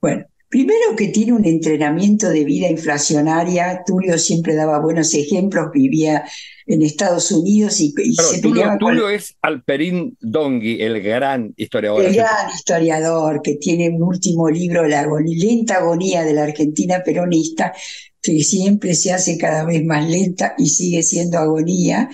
Bueno, 0.00 0.26
Primero 0.52 0.94
que 0.98 1.08
tiene 1.08 1.32
un 1.32 1.46
entrenamiento 1.46 2.28
de 2.28 2.44
vida 2.44 2.68
inflacionaria, 2.68 3.84
Tulio 3.86 4.18
siempre 4.18 4.54
daba 4.54 4.80
buenos 4.80 5.14
ejemplos, 5.14 5.70
vivía 5.72 6.24
en 6.66 6.82
Estados 6.82 7.32
Unidos 7.32 7.80
y, 7.80 7.94
se 8.12 8.42
Tulio, 8.42 8.76
Tulio 8.78 9.08
es 9.08 9.34
Alperín 9.40 10.14
Dongui, 10.20 10.82
el 10.82 11.00
gran 11.00 11.54
historiador. 11.56 12.04
El 12.04 12.16
gran 12.16 12.50
historiador 12.54 13.40
que 13.40 13.54
tiene 13.54 13.88
un 13.88 14.02
último 14.02 14.50
libro, 14.50 14.86
La 14.86 15.08
lenta 15.24 15.76
agonía 15.76 16.22
de 16.22 16.34
la 16.34 16.42
Argentina 16.42 17.02
peronista, 17.02 17.72
que 18.20 18.42
siempre 18.42 18.92
se 18.92 19.10
hace 19.10 19.38
cada 19.38 19.64
vez 19.64 19.82
más 19.82 20.06
lenta 20.06 20.54
y 20.58 20.68
sigue 20.68 21.02
siendo 21.02 21.38
agonía, 21.38 22.10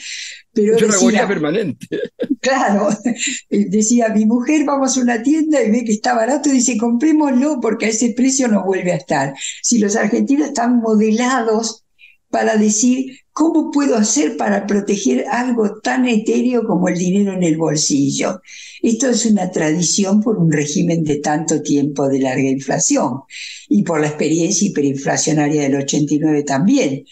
pero 0.63 0.77
es 0.77 0.83
una 0.83 0.95
agonía 0.95 1.29
permanente. 1.29 1.87
Claro, 2.41 2.89
decía, 3.51 4.11
mi 4.11 4.25
mujer 4.25 4.65
vamos 4.65 4.97
a 4.97 5.01
una 5.01 5.23
tienda 5.23 5.61
y 5.61 5.73
ve 5.73 5.85
que 5.85 5.93
está 5.93 6.15
barato 6.15 6.49
y 6.49 6.53
dice, 6.53 6.79
comprémoslo 6.79 7.59
porque 7.61 7.87
a 7.87 7.89
ese 7.89 8.15
precio 8.17 8.47
no 8.47 8.65
vuelve 8.65 8.93
a 8.93 8.97
estar. 8.97 9.35
Si 9.61 9.79
los 9.79 9.97
argentinos 9.97 10.49
están 10.49 10.77
modelados 10.77 11.85
para 12.31 12.57
decir, 12.57 13.19
¿cómo 13.33 13.71
puedo 13.71 13.97
hacer 13.97 14.37
para 14.37 14.67
proteger 14.67 15.27
algo 15.29 15.81
tan 15.81 16.07
etéreo 16.07 16.65
como 16.65 16.89
el 16.89 16.99
dinero 16.99 17.33
en 17.33 17.43
el 17.43 17.57
bolsillo? 17.57 18.41
Esto 18.83 19.09
es 19.09 19.27
una 19.27 19.51
tradición 19.51 20.23
por 20.23 20.39
un 20.39 20.53
régimen 20.53 21.05
de 21.05 21.17
tanto 21.17 21.63
tiempo 21.63 22.09
de 22.09 22.21
larga 22.21 22.49
inflación 22.49 23.23
y 23.69 23.83
por 23.83 24.01
la 24.01 24.09
experiencia 24.09 24.69
hiperinflacionaria 24.69 25.63
del 25.63 25.77
89 25.77 26.45
también. 26.45 27.05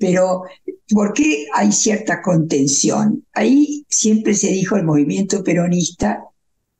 Pero, 0.00 0.44
¿por 0.88 1.12
qué 1.12 1.46
hay 1.54 1.70
cierta 1.72 2.22
contención? 2.22 3.26
Ahí 3.34 3.84
siempre 3.90 4.32
se 4.34 4.48
dijo 4.48 4.76
el 4.76 4.84
movimiento 4.84 5.44
peronista, 5.44 6.24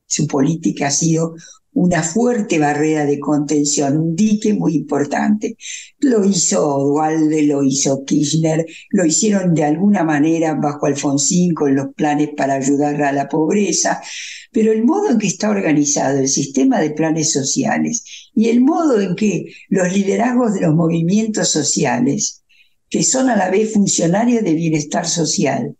su 0.06 0.26
política 0.26 0.86
ha 0.86 0.90
sido 0.90 1.34
una 1.72 2.02
fuerte 2.02 2.58
barrera 2.58 3.04
de 3.04 3.20
contención, 3.20 3.98
un 3.98 4.16
dique 4.16 4.54
muy 4.54 4.74
importante. 4.74 5.56
Lo 6.00 6.24
hizo 6.24 6.78
Dualde, 6.78 7.42
lo 7.42 7.62
hizo 7.62 8.04
Kirchner, 8.04 8.66
lo 8.90 9.04
hicieron 9.04 9.54
de 9.54 9.64
alguna 9.64 10.02
manera 10.02 10.54
bajo 10.54 10.86
Alfonsín 10.86 11.52
con 11.54 11.76
los 11.76 11.94
planes 11.94 12.30
para 12.34 12.54
ayudar 12.54 13.02
a 13.02 13.12
la 13.12 13.28
pobreza, 13.28 14.00
pero 14.50 14.72
el 14.72 14.82
modo 14.82 15.10
en 15.10 15.18
que 15.18 15.28
está 15.28 15.50
organizado 15.50 16.18
el 16.18 16.28
sistema 16.28 16.80
de 16.80 16.90
planes 16.90 17.30
sociales 17.32 18.02
y 18.34 18.48
el 18.48 18.62
modo 18.62 18.98
en 18.98 19.14
que 19.14 19.44
los 19.68 19.92
liderazgos 19.92 20.54
de 20.54 20.62
los 20.62 20.74
movimientos 20.74 21.50
sociales 21.50 22.40
que 22.90 23.02
son 23.04 23.30
a 23.30 23.36
la 23.36 23.50
vez 23.50 23.72
funcionarios 23.72 24.44
de 24.44 24.54
bienestar 24.54 25.06
social, 25.06 25.76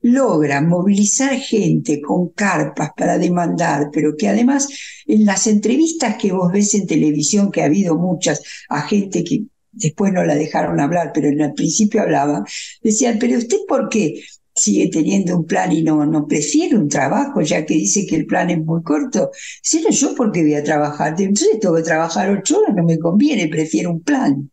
logran 0.00 0.68
movilizar 0.68 1.34
gente 1.36 2.00
con 2.00 2.28
carpas 2.30 2.90
para 2.96 3.18
demandar, 3.18 3.90
pero 3.92 4.16
que 4.16 4.28
además 4.28 4.68
en 5.06 5.24
las 5.24 5.46
entrevistas 5.46 6.16
que 6.16 6.32
vos 6.32 6.52
ves 6.52 6.74
en 6.74 6.86
televisión, 6.86 7.50
que 7.50 7.62
ha 7.62 7.66
habido 7.66 7.96
muchas, 7.96 8.42
a 8.68 8.82
gente 8.82 9.24
que 9.24 9.44
después 9.72 10.12
no 10.12 10.24
la 10.24 10.34
dejaron 10.34 10.80
hablar, 10.80 11.12
pero 11.14 11.28
en 11.28 11.40
el 11.40 11.54
principio 11.54 12.02
hablaba, 12.02 12.44
decían, 12.82 13.18
pero 13.18 13.38
usted 13.38 13.58
por 13.66 13.88
qué 13.88 14.22
sigue 14.54 14.88
teniendo 14.88 15.36
un 15.36 15.46
plan 15.46 15.72
y 15.72 15.82
no, 15.82 16.04
no 16.06 16.26
prefiere 16.26 16.76
un 16.76 16.88
trabajo, 16.88 17.40
ya 17.40 17.66
que 17.66 17.74
dice 17.74 18.06
que 18.06 18.16
el 18.16 18.26
plan 18.26 18.50
es 18.50 18.58
muy 18.58 18.82
corto? 18.82 19.30
Si 19.62 19.82
no, 19.82 19.90
yo 19.90 20.14
porque 20.14 20.42
voy 20.42 20.54
a 20.54 20.62
trabajar, 20.62 21.14
entonces 21.18 21.58
tengo 21.60 21.76
que 21.76 21.82
trabajar 21.82 22.30
ocho 22.30 22.58
horas, 22.60 22.74
no 22.76 22.84
me 22.84 22.98
conviene, 22.98 23.48
prefiero 23.48 23.90
un 23.90 24.00
plan. 24.02 24.50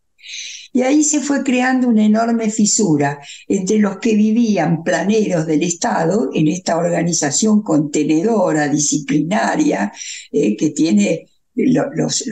Y 0.72 0.82
ahí 0.82 1.04
se 1.04 1.20
fue 1.20 1.42
creando 1.42 1.88
una 1.88 2.04
enorme 2.04 2.50
fisura 2.50 3.20
entre 3.46 3.78
los 3.78 3.98
que 3.98 4.14
vivían 4.14 4.82
planeros 4.82 5.46
del 5.46 5.62
Estado 5.62 6.30
en 6.32 6.48
esta 6.48 6.78
organización 6.78 7.62
contenedora, 7.62 8.68
disciplinaria, 8.68 9.92
eh, 10.30 10.56
que 10.56 10.70
tiene 10.70 11.26
los, 11.54 12.24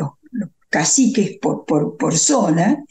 caciques 0.70 1.38
por, 1.38 1.64
por, 1.66 1.96
por 1.96 2.16
zona, 2.16 2.84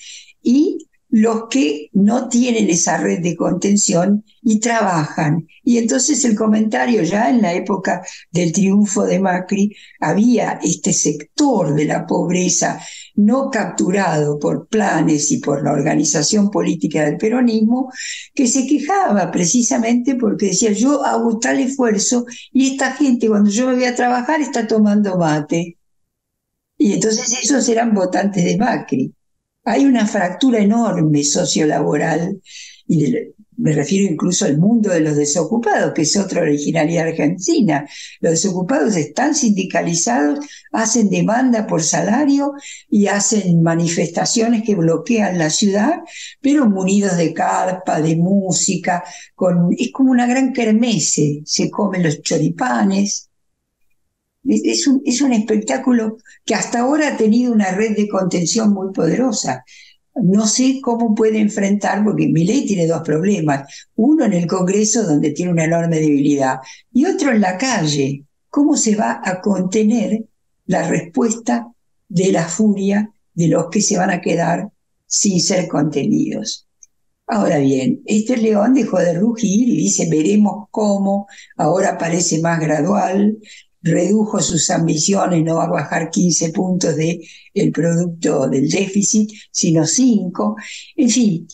y 0.43 0.89
los 1.09 1.47
que 1.49 1.89
no 1.93 2.29
tienen 2.29 2.69
esa 2.69 2.97
red 2.97 3.19
de 3.21 3.35
contención 3.35 4.23
y 4.43 4.59
trabajan. 4.59 5.47
Y 5.63 5.77
entonces 5.77 6.23
el 6.23 6.35
comentario 6.35 7.03
ya 7.03 7.29
en 7.29 7.41
la 7.41 7.53
época 7.53 8.03
del 8.31 8.51
triunfo 8.51 9.05
de 9.05 9.19
Macri, 9.19 9.75
había 9.99 10.59
este 10.62 10.93
sector 10.93 11.73
de 11.73 11.85
la 11.85 12.05
pobreza 12.05 12.79
no 13.19 13.49
capturado 13.51 14.39
por 14.39 14.67
planes 14.67 15.32
y 15.32 15.39
por 15.39 15.63
la 15.63 15.73
organización 15.73 16.49
política 16.49 17.03
del 17.05 17.17
peronismo, 17.17 17.91
que 18.34 18.47
se 18.47 18.65
quejaba 18.65 19.29
precisamente 19.32 20.15
porque 20.15 20.47
decía, 20.47 20.71
yo 20.71 21.03
hago 21.05 21.38
tal 21.39 21.60
esfuerzo 21.60 22.25
y 22.51 22.71
esta 22.71 22.93
gente 22.93 23.27
cuando 23.27 23.49
yo 23.49 23.67
me 23.67 23.75
voy 23.75 23.86
a 23.86 23.95
trabajar 23.95 24.41
está 24.41 24.67
tomando 24.67 25.17
mate. 25.17 25.77
Y 26.77 26.93
entonces 26.93 27.43
esos 27.43 27.67
eran 27.67 27.93
votantes 27.93 28.43
de 28.45 28.58
Macri. 28.58 29.13
Hay 29.65 29.86
una 29.86 30.08
fractura 30.08 30.60
enorme 30.60 31.23
sociolaboral, 31.23 32.41
y 32.88 33.34
me 33.60 33.74
refiero 33.74 34.12
incluso 34.12 34.45
al 34.45 34.58
mundo 34.58 34.89
de 34.89 35.02
los 35.02 35.17
desocupados, 35.17 35.93
que 35.93 36.04
es 36.04 36.15
otra 36.15 36.41
originalidad 36.41 37.08
argentina. 37.08 37.88
Los 38.22 38.32
desocupados 38.32 38.95
están 38.95 39.36
sindicalizados, 39.36 40.39
hacen 40.72 41.10
demanda 41.10 41.67
por 41.67 41.84
salario 41.84 42.54
y 42.89 43.08
hacen 43.08 43.62
manifestaciones 43.62 44.63
que 44.63 44.76
bloquean 44.76 45.38
la 45.38 45.50
ciudad, 45.50 46.00
pero 46.41 46.69
munidos 46.69 47.17
de 47.17 47.34
carpa, 47.34 48.02
de 48.02 48.15
música, 48.15 49.04
con, 49.36 49.76
es 49.78 49.91
como 49.91 50.12
una 50.12 50.26
gran 50.26 50.54
kermese, 50.54 51.41
se 51.45 51.69
comen 51.69 52.04
los 52.04 52.22
choripanes, 52.22 53.30
es 54.45 54.88
un, 55.22 55.34
espectáculo 55.34 56.17
que 56.45 56.56
hasta 56.56 56.80
ahora 56.80 57.10
ha 57.10 57.17
tenido 57.17 57.52
una 57.52 57.72
red 57.72 57.95
de 57.95 58.08
contención 58.08 58.74
muy 58.74 58.93
poderosa. 58.93 59.63
No 60.23 60.47
sé 60.47 60.79
cómo 60.82 61.15
puede 61.15 61.39
enfrentar, 61.39 62.03
porque 62.03 62.27
mi 62.27 62.45
ley 62.45 62.65
tiene 62.65 62.88
dos 62.88 63.01
problemas. 63.01 63.88
Uno 63.95 64.25
en 64.25 64.34
el 64.34 64.47
Congreso, 64.47 65.03
donde 65.03 65.32
tiene 65.32 65.51
una 65.51 65.65
enorme 65.65 65.99
debilidad, 65.99 66.60
y 66.93 67.05
otro 67.05 67.32
en 67.32 67.41
la 67.41 67.58
calle. 67.58 68.23
¿Cómo 68.49 68.75
se 68.77 68.95
va 68.95 69.21
a 69.23 69.41
contener 69.41 70.25
la 70.65 70.88
respuesta 70.88 71.67
de 72.08 72.32
la 72.32 72.45
furia 72.45 73.12
de 73.34 73.47
los 73.47 73.69
que 73.69 73.82
se 73.82 73.97
van 73.97 74.10
a 74.10 74.21
quedar 74.21 74.69
sin 75.05 75.39
ser 75.39 75.67
contenidos? 75.67 76.67
Ahora 77.27 77.60
bien, 77.60 78.01
este 78.05 78.38
león 78.38 78.73
dejó 78.73 78.97
de 78.97 79.13
rugir 79.13 79.69
y 79.69 79.77
dice, 79.77 80.08
veremos 80.10 80.67
cómo, 80.71 81.27
ahora 81.58 81.95
parece 81.95 82.41
más 82.41 82.60
gradual, 82.60 83.38
redujo 83.81 84.39
sus 84.41 84.69
ambiciones, 84.69 85.43
no 85.43 85.55
va 85.55 85.65
a 85.65 85.69
bajar 85.69 86.09
15 86.09 86.51
puntos 86.51 86.95
del 86.95 87.21
el 87.53 87.71
producto 87.71 88.47
del 88.47 88.69
déficit, 88.69 89.31
sino 89.51 89.85
5. 89.85 90.55
En 90.97 91.09
fin, 91.09 91.47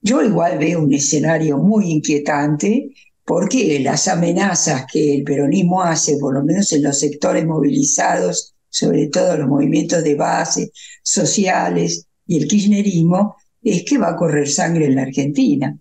yo 0.00 0.22
igual 0.22 0.58
veo 0.58 0.82
un 0.82 0.92
escenario 0.92 1.58
muy 1.58 1.90
inquietante 1.90 2.90
porque 3.24 3.78
las 3.80 4.08
amenazas 4.08 4.86
que 4.90 5.16
el 5.16 5.24
peronismo 5.24 5.82
hace, 5.82 6.16
por 6.18 6.34
lo 6.34 6.42
menos 6.42 6.72
en 6.72 6.82
los 6.82 6.98
sectores 6.98 7.46
movilizados, 7.46 8.54
sobre 8.68 9.08
todo 9.08 9.36
los 9.36 9.48
movimientos 9.48 10.02
de 10.02 10.14
base, 10.14 10.72
sociales 11.02 12.06
y 12.26 12.38
el 12.38 12.48
kirchnerismo, 12.48 13.36
es 13.62 13.84
que 13.84 13.98
va 13.98 14.10
a 14.10 14.16
correr 14.16 14.48
sangre 14.48 14.86
en 14.86 14.96
la 14.96 15.02
Argentina. 15.02 15.78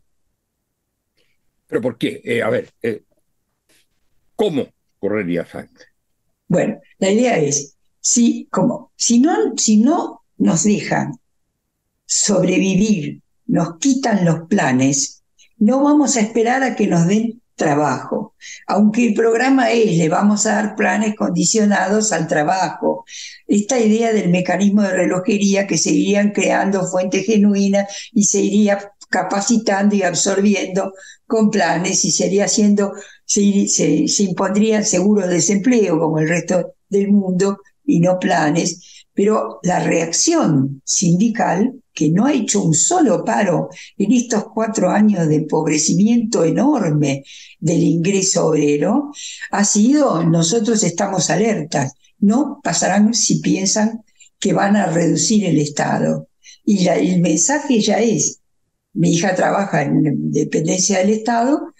¿Pero 1.67 1.81
por 1.81 1.97
qué? 1.97 2.21
Eh, 2.23 2.41
a 2.41 2.49
ver, 2.49 2.69
eh, 2.81 3.03
¿cómo 4.35 4.67
correría 4.99 5.45
sangre? 5.45 5.85
Bueno, 6.47 6.79
la 6.97 7.09
idea 7.09 7.37
es, 7.37 7.75
si, 8.01 8.47
como, 8.51 8.91
si, 8.95 9.19
no, 9.19 9.33
si 9.57 9.77
no 9.77 10.23
nos 10.37 10.63
dejan 10.63 11.19
sobrevivir, 12.05 13.21
nos 13.45 13.77
quitan 13.77 14.25
los 14.25 14.47
planes, 14.47 15.23
no 15.57 15.83
vamos 15.83 16.15
a 16.15 16.21
esperar 16.21 16.63
a 16.63 16.75
que 16.75 16.87
nos 16.87 17.07
den 17.07 17.41
trabajo. 17.59 18.33
Aunque 18.65 19.05
el 19.07 19.13
programa 19.13 19.69
es, 19.69 19.97
le 19.97 20.09
vamos 20.09 20.47
a 20.47 20.55
dar 20.55 20.75
planes 20.75 21.15
condicionados 21.15 22.11
al 22.11 22.27
trabajo. 22.27 23.05
Esta 23.47 23.79
idea 23.79 24.11
del 24.13 24.29
mecanismo 24.29 24.81
de 24.81 24.93
relojería 24.93 25.67
que 25.67 25.77
se 25.77 25.91
irían 25.91 26.31
creando 26.31 26.87
fuentes 26.87 27.25
genuinas 27.25 28.09
y 28.13 28.23
se 28.23 28.39
iría 28.39 28.91
capacitando 29.09 29.95
y 29.95 30.03
absorbiendo 30.03 30.93
con 31.27 31.51
planes 31.51 32.05
y 32.05 32.11
sería 32.11 32.45
haciendo, 32.45 32.93
se, 33.29 34.07
se, 34.07 34.23
impondrían 34.23 34.83
seguros 34.83 35.27
de 35.27 35.35
desempleo 35.35 35.99
como 35.99 36.17
el 36.17 36.27
resto 36.27 36.73
del 36.89 37.11
mundo 37.11 37.59
y 37.85 37.99
no 37.99 38.17
planes, 38.17 39.05
pero 39.13 39.59
la 39.61 39.79
reacción 39.79 40.81
sindical, 40.83 41.79
que 41.93 42.09
no 42.09 42.25
ha 42.25 42.33
hecho 42.33 42.63
un 42.63 42.73
solo 42.73 43.23
paro 43.23 43.69
en 43.97 44.13
estos 44.13 44.45
cuatro 44.51 44.89
años 44.89 45.27
de 45.27 45.35
empobrecimiento 45.35 46.43
enorme 46.43 47.23
del 47.59 47.83
ingreso 47.83 48.47
obrero, 48.47 49.11
ha 49.51 49.63
sido, 49.63 50.23
nosotros 50.23 50.83
estamos 50.83 51.29
alertas, 51.29 51.93
no 52.19 52.59
pasarán 52.63 53.13
si 53.13 53.41
piensan 53.41 54.03
que 54.39 54.53
van 54.53 54.75
a 54.75 54.87
reducir 54.87 55.45
el 55.45 55.59
Estado. 55.59 56.29
Y 56.65 56.87
el 56.87 57.21
mensaje 57.21 57.79
ya 57.79 57.99
es, 57.99 58.39
mi 58.93 59.13
hija 59.13 59.35
trabaja 59.35 59.83
en 59.83 60.31
dependencia 60.31 60.99
del 60.99 61.11
Estado, 61.11 61.73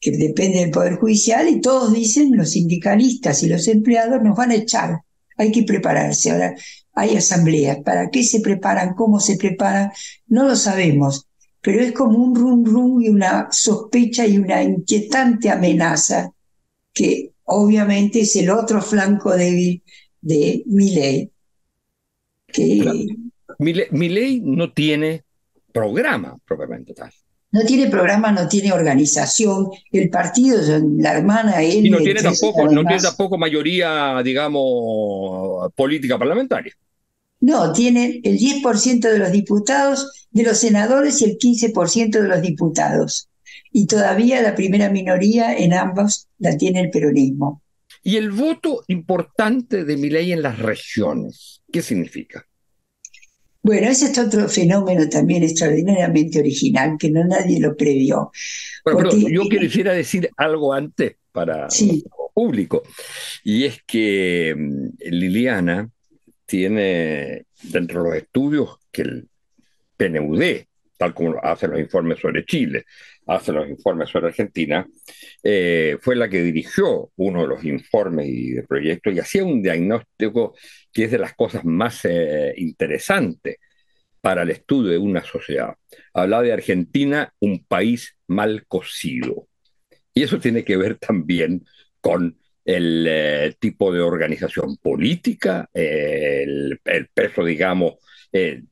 que 0.00 0.12
depende 0.12 0.60
del 0.60 0.70
Poder 0.70 0.96
Judicial, 0.96 1.48
y 1.48 1.60
todos 1.60 1.92
dicen, 1.92 2.36
los 2.36 2.50
sindicalistas 2.50 3.42
y 3.42 3.48
los 3.48 3.66
empleados 3.68 4.22
nos 4.22 4.36
van 4.36 4.52
a 4.52 4.56
echar, 4.56 5.00
hay 5.36 5.50
que 5.50 5.64
prepararse. 5.64 6.30
Ahora, 6.30 6.54
hay 6.94 7.16
asambleas, 7.16 7.78
¿para 7.84 8.10
qué 8.10 8.22
se 8.22 8.40
preparan? 8.40 8.94
¿Cómo 8.94 9.20
se 9.20 9.36
preparan? 9.36 9.90
No 10.26 10.46
lo 10.46 10.56
sabemos, 10.56 11.26
pero 11.60 11.80
es 11.80 11.92
como 11.92 12.18
un 12.18 12.34
rum 12.34 12.64
rum 12.64 13.02
y 13.02 13.08
una 13.08 13.48
sospecha 13.50 14.26
y 14.26 14.38
una 14.38 14.62
inquietante 14.62 15.50
amenaza 15.50 16.32
que 16.92 17.32
obviamente 17.44 18.20
es 18.20 18.34
el 18.36 18.50
otro 18.50 18.82
flanco 18.82 19.36
débil 19.36 19.82
de 20.20 20.62
mi 20.66 20.94
ley. 20.94 21.30
Que... 22.46 23.06
Mi 23.58 24.08
ley 24.08 24.40
no 24.44 24.72
tiene 24.72 25.24
programa 25.72 26.36
propiamente 26.44 26.94
tal. 26.94 27.12
No 27.50 27.62
tiene 27.62 27.88
programa, 27.88 28.30
no 28.30 28.46
tiene 28.46 28.72
organización. 28.72 29.68
El 29.90 30.10
partido, 30.10 30.60
la 30.98 31.16
hermana, 31.16 31.62
él. 31.62 31.86
Y 31.86 31.90
no 31.90 31.98
tiene 31.98 32.22
tampoco, 32.22 32.68
no 32.68 32.84
tiene 32.84 33.02
tampoco 33.02 33.38
mayoría, 33.38 34.20
digamos, 34.22 35.72
política 35.74 36.18
parlamentaria. 36.18 36.74
No, 37.40 37.72
tiene 37.72 38.20
el 38.24 38.36
10% 38.36 39.00
de 39.00 39.18
los 39.18 39.30
diputados, 39.30 40.28
de 40.30 40.42
los 40.42 40.58
senadores 40.58 41.22
y 41.22 41.24
el 41.24 41.38
15% 41.38 42.20
de 42.20 42.28
los 42.28 42.42
diputados. 42.42 43.28
Y 43.72 43.86
todavía 43.86 44.42
la 44.42 44.54
primera 44.54 44.90
minoría 44.90 45.56
en 45.56 45.72
ambos 45.72 46.28
la 46.38 46.56
tiene 46.56 46.80
el 46.80 46.90
peronismo. 46.90 47.62
Y 48.02 48.16
el 48.16 48.30
voto 48.30 48.84
importante 48.88 49.84
de 49.84 49.96
mi 49.96 50.10
ley 50.10 50.32
en 50.32 50.42
las 50.42 50.58
regiones, 50.58 51.62
¿qué 51.72 51.82
significa? 51.82 52.47
Bueno, 53.68 53.88
ese 53.88 54.06
es 54.06 54.18
otro 54.18 54.48
fenómeno 54.48 55.06
también 55.10 55.42
extraordinariamente 55.42 56.38
original 56.38 56.96
que 56.98 57.10
no 57.10 57.22
nadie 57.22 57.60
lo 57.60 57.76
previó. 57.76 58.30
Bueno, 58.82 59.10
pero 59.10 59.28
yo 59.28 59.42
quisiera 59.42 59.92
decir 59.92 60.30
algo 60.38 60.72
antes 60.72 61.16
para 61.30 61.68
el 61.78 62.02
público, 62.32 62.82
y 63.44 63.64
es 63.64 63.82
que 63.86 64.54
mm, 64.56 64.88
Liliana 65.10 65.90
tiene 66.46 67.44
dentro 67.62 68.04
de 68.04 68.08
los 68.08 68.16
estudios 68.16 68.78
que 68.90 69.02
el 69.02 69.28
PNUD, 69.98 70.42
tal 70.96 71.12
como 71.12 71.38
hace 71.42 71.68
los 71.68 71.78
informes 71.78 72.20
sobre 72.20 72.46
Chile, 72.46 72.86
hace 73.26 73.52
los 73.52 73.68
informes 73.68 74.08
sobre 74.08 74.28
Argentina, 74.28 74.88
eh, 75.42 75.98
fue 76.00 76.16
la 76.16 76.30
que 76.30 76.40
dirigió 76.40 77.10
uno 77.16 77.42
de 77.42 77.48
los 77.48 77.62
informes 77.64 78.28
y 78.28 78.52
de 78.52 78.62
proyectos 78.62 79.12
y 79.12 79.18
hacía 79.18 79.44
un 79.44 79.60
diagnóstico 79.60 80.54
que 80.98 81.04
es 81.04 81.12
de 81.12 81.18
las 81.18 81.36
cosas 81.36 81.64
más 81.64 82.04
eh, 82.06 82.52
interesantes 82.56 83.58
para 84.20 84.42
el 84.42 84.50
estudio 84.50 84.90
de 84.90 84.98
una 84.98 85.22
sociedad. 85.22 85.76
Hablaba 86.12 86.42
de 86.42 86.52
Argentina, 86.52 87.32
un 87.38 87.64
país 87.64 88.16
mal 88.26 88.66
cocido. 88.66 89.46
Y 90.12 90.24
eso 90.24 90.40
tiene 90.40 90.64
que 90.64 90.76
ver 90.76 90.96
también 90.96 91.64
con 92.00 92.36
el 92.64 93.06
eh, 93.08 93.54
tipo 93.60 93.92
de 93.92 94.00
organización 94.00 94.76
política, 94.78 95.70
el, 95.72 96.80
peso, 97.14 97.44
digamos, 97.44 97.94
eh, 98.32 98.64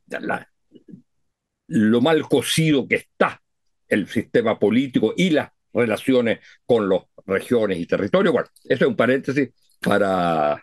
lo 1.68 2.00
mal 2.00 2.22
cocido 2.22 2.88
que 2.88 2.96
está 2.96 3.40
el 3.86 4.08
sistema 4.08 4.58
político 4.58 5.14
y 5.16 5.30
las 5.30 5.50
relaciones 5.72 6.40
con 6.64 6.88
las 6.88 7.02
regiones 7.24 7.78
y 7.78 7.86
territorios. 7.86 8.32
Bueno, 8.32 8.48
eso 8.64 8.84
es 8.84 8.88
un 8.88 8.96
paréntesis 8.96 9.50
para 9.80 10.60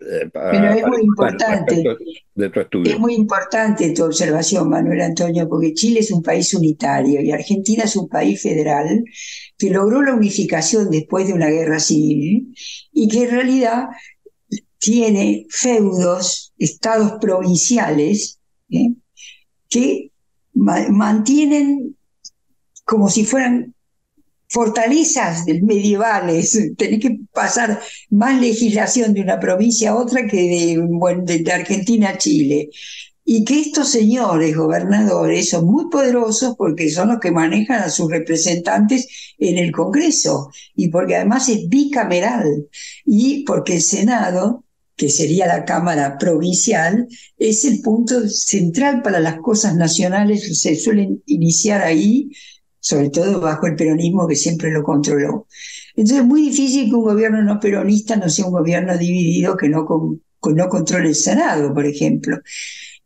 eh, 0.00 0.30
Pero 0.32 0.72
es 0.72 0.86
muy 0.86 1.02
importante. 1.02 1.84
Es 2.84 2.98
muy 2.98 3.14
importante 3.14 3.92
tu 3.92 4.04
observación, 4.04 4.68
Manuel 4.68 5.02
Antonio, 5.02 5.48
porque 5.48 5.74
Chile 5.74 6.00
es 6.00 6.10
un 6.10 6.22
país 6.22 6.54
unitario 6.54 7.20
y 7.20 7.30
Argentina 7.30 7.84
es 7.84 7.96
un 7.96 8.08
país 8.08 8.40
federal 8.40 9.04
que 9.58 9.70
logró 9.70 10.02
la 10.02 10.14
unificación 10.14 10.90
después 10.90 11.26
de 11.26 11.34
una 11.34 11.48
guerra 11.48 11.78
civil 11.80 12.54
y 12.92 13.08
que 13.08 13.24
en 13.24 13.30
realidad 13.30 13.88
tiene 14.78 15.46
feudos, 15.50 16.54
estados 16.56 17.18
provinciales, 17.20 18.38
¿eh? 18.70 18.94
que 19.68 20.10
mantienen 20.54 21.96
como 22.84 23.08
si 23.08 23.24
fueran 23.24 23.74
fortalezas 24.50 25.46
medievales, 25.62 26.58
tenés 26.76 27.00
que 27.00 27.18
pasar 27.32 27.80
más 28.10 28.40
legislación 28.40 29.14
de 29.14 29.22
una 29.22 29.40
provincia 29.40 29.90
a 29.90 29.96
otra 29.96 30.26
que 30.26 30.76
de, 30.76 31.52
Argentina 31.52 32.10
a 32.10 32.18
Chile. 32.18 32.70
Y 33.24 33.44
que 33.44 33.60
estos 33.60 33.90
señores 33.90 34.56
gobernadores 34.56 35.50
son 35.50 35.66
muy 35.66 35.88
poderosos 35.88 36.56
porque 36.56 36.90
son 36.90 37.08
los 37.08 37.20
que 37.20 37.30
manejan 37.30 37.82
a 37.82 37.90
sus 37.90 38.10
representantes 38.10 39.06
en 39.38 39.56
el 39.56 39.70
Congreso 39.70 40.50
y 40.74 40.88
porque 40.88 41.16
además 41.16 41.48
es 41.48 41.68
bicameral 41.68 42.66
y 43.06 43.44
porque 43.44 43.74
el 43.74 43.82
Senado 43.82 44.64
que 45.00 45.08
sería 45.08 45.46
la 45.46 45.64
Cámara 45.64 46.18
Provincial, 46.18 47.08
es 47.38 47.64
el 47.64 47.80
punto 47.80 48.28
central 48.28 49.00
para 49.00 49.18
las 49.18 49.40
cosas 49.40 49.74
nacionales, 49.74 50.60
se 50.60 50.76
suelen 50.76 51.22
iniciar 51.24 51.80
ahí 51.80 52.28
sobre 52.80 53.10
todo 53.10 53.40
bajo 53.40 53.66
el 53.66 53.76
peronismo 53.76 54.26
que 54.26 54.36
siempre 54.36 54.70
lo 54.70 54.82
controló. 54.82 55.46
Entonces 55.94 56.18
es 56.18 56.24
muy 56.24 56.42
difícil 56.48 56.88
que 56.88 56.96
un 56.96 57.04
gobierno 57.04 57.42
no 57.42 57.60
peronista 57.60 58.16
no 58.16 58.28
sea 58.28 58.46
un 58.46 58.52
gobierno 58.52 58.96
dividido 58.96 59.56
que 59.56 59.68
no, 59.68 59.86
no 59.86 60.68
controle 60.68 61.08
el 61.08 61.14
Senado, 61.14 61.72
por 61.74 61.86
ejemplo. 61.86 62.38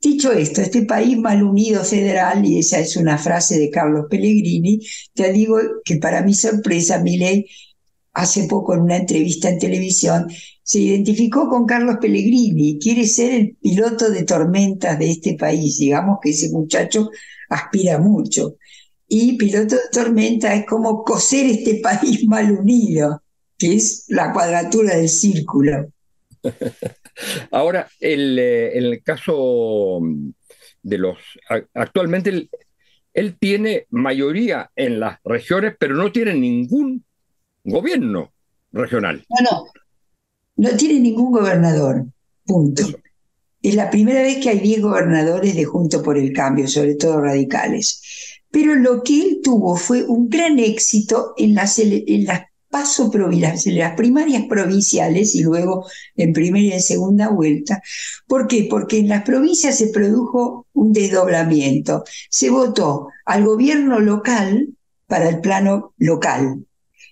Dicho 0.00 0.32
esto, 0.32 0.60
este 0.60 0.82
país 0.82 1.18
mal 1.18 1.42
unido 1.42 1.82
federal, 1.82 2.44
y 2.44 2.58
esa 2.58 2.78
es 2.78 2.96
una 2.96 3.16
frase 3.16 3.58
de 3.58 3.70
Carlos 3.70 4.06
Pellegrini, 4.10 4.80
te 5.14 5.32
digo 5.32 5.58
que 5.82 5.96
para 5.96 6.22
mi 6.22 6.34
sorpresa, 6.34 6.98
Milei 6.98 7.46
hace 8.12 8.44
poco 8.44 8.74
en 8.74 8.82
una 8.82 8.96
entrevista 8.96 9.48
en 9.48 9.58
televisión 9.58 10.28
se 10.62 10.78
identificó 10.80 11.48
con 11.48 11.66
Carlos 11.66 11.96
Pellegrini, 12.00 12.78
quiere 12.78 13.06
ser 13.06 13.32
el 13.32 13.56
piloto 13.60 14.10
de 14.10 14.24
tormentas 14.24 14.98
de 14.98 15.10
este 15.10 15.34
país. 15.34 15.76
Digamos 15.78 16.18
que 16.22 16.30
ese 16.30 16.50
muchacho 16.50 17.10
aspira 17.50 17.98
mucho. 17.98 18.56
Y 19.08 19.36
piloto 19.36 19.76
de 19.76 19.82
tormenta 19.92 20.54
es 20.54 20.66
como 20.66 21.04
coser 21.04 21.46
este 21.46 21.80
país 21.82 22.24
mal 22.26 22.50
unido, 22.50 23.22
que 23.58 23.74
es 23.74 24.06
la 24.08 24.32
cuadratura 24.32 24.96
del 24.96 25.08
círculo. 25.08 25.90
Ahora, 27.50 27.88
el, 28.00 28.38
eh, 28.38 28.78
en 28.78 28.84
el 28.84 29.02
caso 29.02 30.00
de 30.82 30.98
los... 30.98 31.18
Actualmente 31.74 32.48
él 33.14 33.36
tiene 33.38 33.86
mayoría 33.90 34.70
en 34.74 34.98
las 34.98 35.20
regiones, 35.24 35.74
pero 35.78 35.94
no 35.94 36.10
tiene 36.10 36.34
ningún 36.34 37.04
gobierno 37.62 38.32
regional. 38.72 39.24
No, 39.30 39.50
no, 39.50 39.64
no 40.56 40.76
tiene 40.76 41.00
ningún 41.00 41.32
gobernador, 41.32 42.04
punto. 42.44 42.82
Es 43.62 43.74
la 43.74 43.88
primera 43.88 44.20
vez 44.20 44.42
que 44.42 44.50
hay 44.50 44.58
10 44.58 44.82
gobernadores 44.82 45.54
de 45.54 45.64
Junto 45.64 46.02
por 46.02 46.18
el 46.18 46.32
Cambio, 46.32 46.68
sobre 46.68 46.96
todo 46.96 47.20
radicales. 47.20 48.02
Pero 48.54 48.76
lo 48.76 49.02
que 49.02 49.20
él 49.20 49.40
tuvo 49.42 49.74
fue 49.74 50.04
un 50.04 50.28
gran 50.28 50.60
éxito 50.60 51.34
en 51.36 51.56
las, 51.56 51.76
en 51.80 52.24
las 52.24 52.42
en 52.70 53.78
las 53.78 53.94
primarias 53.94 54.44
provinciales 54.48 55.34
y 55.34 55.42
luego 55.42 55.86
en 56.16 56.32
primera 56.32 56.66
y 56.66 56.72
en 56.72 56.82
segunda 56.82 57.28
vuelta. 57.28 57.82
¿Por 58.28 58.46
qué? 58.46 58.66
Porque 58.70 58.98
en 58.98 59.08
las 59.08 59.24
provincias 59.24 59.78
se 59.78 59.88
produjo 59.88 60.66
un 60.72 60.92
desdoblamiento. 60.92 62.04
Se 62.30 62.50
votó 62.50 63.08
al 63.24 63.44
gobierno 63.44 63.98
local 63.98 64.68
para 65.06 65.28
el 65.28 65.40
plano 65.40 65.92
local 65.98 66.64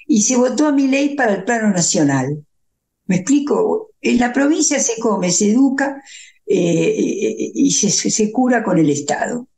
y 0.07 0.23
se 0.23 0.37
votó 0.37 0.67
a 0.67 0.73
mi 0.73 0.87
ley 0.87 1.17
para 1.17 1.35
el 1.35 1.45
plano 1.45 1.71
nacional. 1.71 2.45
¿Me 3.07 3.17
explico? 3.17 3.91
En 4.01 4.19
la 4.19 4.33
provincia 4.33 4.79
se 4.79 5.01
come, 5.01 5.33
se 5.33 5.51
educa 5.51 6.03
eh, 6.47 6.95
y 7.55 7.71
se, 7.73 8.33
cura 8.33 8.63
con 8.63 8.79
el 8.79 8.91
Estado. 8.91 9.49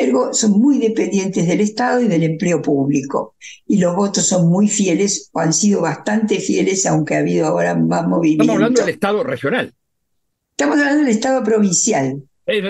Ergo, 0.00 0.32
son 0.32 0.52
muy 0.52 0.78
dependientes 0.78 1.46
del 1.46 1.60
Estado 1.60 2.00
y 2.00 2.08
del 2.08 2.22
empleo 2.22 2.62
público. 2.62 3.34
Y 3.66 3.76
los 3.78 3.94
votos 3.94 4.26
son 4.26 4.48
muy 4.48 4.66
fieles, 4.66 5.28
o 5.32 5.40
han 5.40 5.52
sido 5.52 5.82
bastante 5.82 6.40
fieles, 6.40 6.86
aunque 6.86 7.16
ha 7.16 7.18
habido 7.18 7.46
ahora 7.46 7.74
más 7.74 8.08
movimiento. 8.08 8.44
Estamos 8.44 8.56
hablando 8.56 8.80
del 8.80 8.94
Estado 8.94 9.22
regional. 9.22 9.74
Estamos 10.52 10.78
hablando 10.78 11.04
del 11.04 11.12
Estado 11.12 11.44
provincial. 11.44 12.22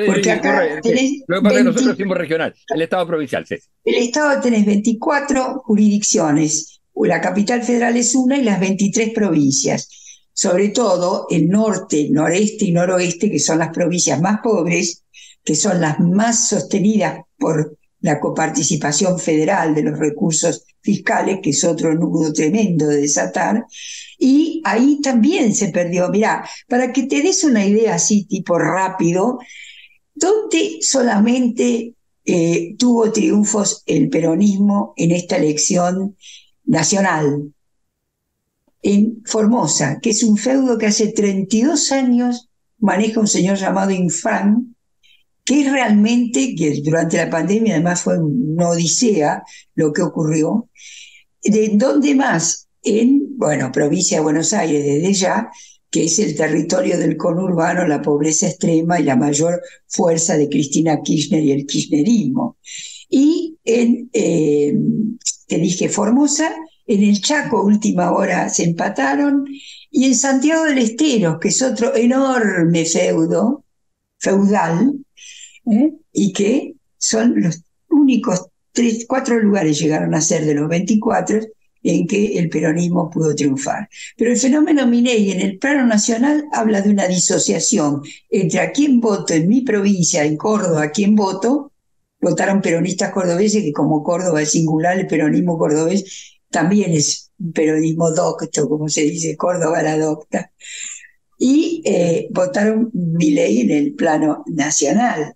porque 0.06 0.30
acá 0.30 0.80
tenés 0.82 1.22
nosotros 1.28 1.96
decimos 1.96 2.18
regional, 2.18 2.54
el 2.74 2.82
Estado 2.82 3.06
provincial, 3.06 3.46
sí. 3.46 3.56
El 3.84 3.94
Estado 3.94 4.40
tenés 4.40 4.66
24 4.66 5.62
jurisdicciones, 5.64 6.80
la 6.96 7.20
capital 7.20 7.62
federal 7.62 7.96
es 7.96 8.14
una 8.14 8.38
y 8.38 8.42
las 8.42 8.58
23 8.58 9.10
provincias 9.14 9.88
sobre 10.32 10.70
todo 10.70 11.26
el 11.28 11.50
norte, 11.50 12.08
noreste 12.10 12.64
y 12.64 12.72
noroeste, 12.72 13.30
que 13.30 13.38
son 13.38 13.58
las 13.58 13.70
provincias 13.74 14.20
más 14.22 14.40
pobres, 14.42 15.04
que 15.44 15.54
son 15.54 15.80
las 15.80 15.98
más 16.00 16.48
sostenidas 16.48 17.20
por 17.38 17.78
la 18.00 18.18
coparticipación 18.18 19.18
federal 19.18 19.74
de 19.74 19.82
los 19.82 19.98
recursos 19.98 20.64
fiscales, 20.80 21.40
que 21.42 21.50
es 21.50 21.64
otro 21.64 21.94
nudo 21.94 22.32
tremendo 22.32 22.86
de 22.86 23.02
desatar, 23.02 23.66
y 24.18 24.62
ahí 24.64 25.00
también 25.02 25.54
se 25.54 25.68
perdió. 25.68 26.08
Mirá, 26.08 26.48
para 26.68 26.92
que 26.92 27.04
te 27.04 27.22
des 27.22 27.44
una 27.44 27.64
idea 27.66 27.94
así 27.94 28.24
tipo 28.24 28.58
rápido, 28.58 29.38
¿dónde 30.14 30.78
solamente 30.80 31.94
eh, 32.24 32.74
tuvo 32.78 33.12
triunfos 33.12 33.82
el 33.86 34.08
peronismo 34.08 34.94
en 34.96 35.12
esta 35.12 35.36
elección 35.36 36.16
nacional? 36.64 37.52
en 38.82 39.22
Formosa, 39.24 40.00
que 40.00 40.10
es 40.10 40.22
un 40.22 40.36
feudo 40.36 40.78
que 40.78 40.86
hace 40.86 41.12
32 41.12 41.92
años 41.92 42.48
maneja 42.78 43.20
un 43.20 43.26
señor 43.26 43.58
llamado 43.58 43.90
Infran, 43.90 44.74
que 45.50 45.62
es 45.62 45.72
realmente, 45.72 46.54
que 46.54 46.80
durante 46.80 47.16
la 47.16 47.28
pandemia 47.28 47.74
además 47.74 48.02
fue 48.02 48.16
una 48.22 48.68
odisea 48.68 49.42
lo 49.74 49.92
que 49.92 50.02
ocurrió, 50.02 50.68
de 51.42 51.72
dónde 51.74 52.14
más, 52.14 52.68
en, 52.84 53.36
bueno, 53.36 53.72
provincia 53.72 54.18
de 54.18 54.22
Buenos 54.22 54.52
Aires, 54.52 54.84
desde 54.84 55.12
ya, 55.12 55.50
que 55.90 56.04
es 56.04 56.20
el 56.20 56.36
territorio 56.36 56.96
del 56.96 57.16
conurbano, 57.16 57.84
la 57.84 58.00
pobreza 58.00 58.46
extrema 58.46 59.00
y 59.00 59.02
la 59.02 59.16
mayor 59.16 59.60
fuerza 59.88 60.36
de 60.36 60.48
Cristina 60.48 61.02
Kirchner 61.02 61.42
y 61.42 61.50
el 61.50 61.66
kirchnerismo. 61.66 62.56
Y 63.08 63.58
en, 63.64 64.08
eh, 64.12 64.72
te 65.48 65.58
dije, 65.58 65.88
Formosa, 65.88 66.54
en 66.86 67.02
el 67.02 67.20
Chaco, 67.20 67.64
última 67.64 68.12
hora, 68.12 68.48
se 68.50 68.62
empataron. 68.62 69.46
Y 69.90 70.04
en 70.04 70.14
Santiago 70.14 70.62
del 70.62 70.78
Estero, 70.78 71.40
que 71.40 71.48
es 71.48 71.60
otro 71.60 71.96
enorme 71.96 72.84
feudo, 72.84 73.64
feudal, 74.20 74.94
¿eh? 75.66 75.92
y 76.12 76.32
que 76.32 76.74
son 76.98 77.40
los 77.40 77.62
únicos 77.88 78.46
tres, 78.72 79.06
cuatro 79.08 79.38
lugares 79.38 79.78
llegaron 79.78 80.14
a 80.14 80.20
ser 80.20 80.44
de 80.44 80.54
los 80.54 80.68
24 80.68 81.40
en 81.82 82.06
que 82.06 82.38
el 82.38 82.50
peronismo 82.50 83.10
pudo 83.10 83.34
triunfar. 83.34 83.88
Pero 84.16 84.30
el 84.30 84.36
fenómeno 84.36 84.86
Miney 84.86 85.32
en 85.32 85.40
el 85.40 85.58
plano 85.58 85.86
nacional 85.86 86.44
habla 86.52 86.82
de 86.82 86.90
una 86.90 87.06
disociación 87.06 88.02
entre 88.28 88.60
a 88.60 88.72
quién 88.72 89.00
voto 89.00 89.34
en 89.34 89.48
mi 89.48 89.62
provincia, 89.62 90.24
en 90.24 90.36
Córdoba, 90.36 90.84
a 90.84 90.90
quién 90.90 91.14
voto, 91.14 91.72
votaron 92.20 92.60
peronistas 92.60 93.12
cordobeses, 93.12 93.62
que 93.62 93.72
como 93.72 94.02
Córdoba 94.02 94.42
es 94.42 94.50
singular, 94.50 94.98
el 94.98 95.06
peronismo 95.06 95.58
cordobés 95.58 96.38
también 96.50 96.92
es 96.92 97.30
peronismo 97.54 98.10
docto, 98.10 98.68
como 98.68 98.88
se 98.88 99.02
dice, 99.02 99.36
Córdoba 99.36 99.82
la 99.82 99.96
docta, 99.96 100.52
y 101.38 101.82
eh, 101.86 102.28
votaron 102.30 102.90
mi 102.92 103.30
ley 103.30 103.60
en 103.62 103.70
el 103.70 103.94
plano 103.94 104.44
nacional. 104.46 105.34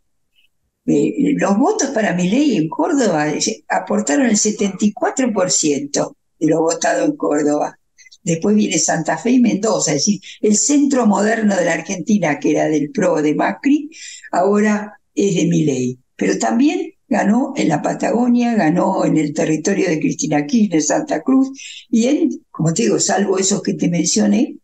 Los 0.85 1.59
votos 1.59 1.91
para 1.91 2.15
mi 2.15 2.29
ley 2.29 2.57
en 2.57 2.69
Córdoba 2.69 3.27
aportaron 3.69 4.27
el 4.27 4.37
74% 4.37 6.17
de 6.39 6.47
lo 6.47 6.61
votado 6.61 7.05
en 7.05 7.17
Córdoba. 7.17 7.79
Después 8.23 8.57
viene 8.57 8.79
Santa 8.79 9.19
Fe 9.19 9.33
y 9.33 9.41
Mendoza, 9.41 9.93
es 9.93 9.99
decir, 9.99 10.21
el 10.41 10.57
centro 10.57 11.07
moderno 11.07 11.57
de 11.57 11.65
la 11.65 11.75
Argentina, 11.75 12.39
que 12.39 12.53
era 12.53 12.69
del 12.69 12.91
PRO 12.91 13.21
de 13.21 13.35
Macri, 13.35 13.91
ahora 14.33 14.99
es 15.15 15.37
de 15.37 15.47
mi 15.47 15.65
ley. 15.65 15.99
Pero 16.17 16.39
también 16.39 16.95
ganó 17.07 17.53
en 17.57 17.69
la 17.69 17.83
Patagonia, 17.83 18.55
ganó 18.55 19.05
en 19.05 19.19
el 19.19 19.35
territorio 19.35 19.89
de 19.89 20.01
Cristina 20.01 20.47
Kirchner, 20.47 20.83
Santa 20.83 21.23
Cruz, 21.23 21.51
y 21.91 22.07
en, 22.07 22.31
como 22.51 22.73
te 22.73 22.85
digo, 22.85 22.99
salvo 22.99 23.39
esos 23.39 23.63
que 23.63 23.75
te 23.75 23.89
mencioné, 23.89 24.57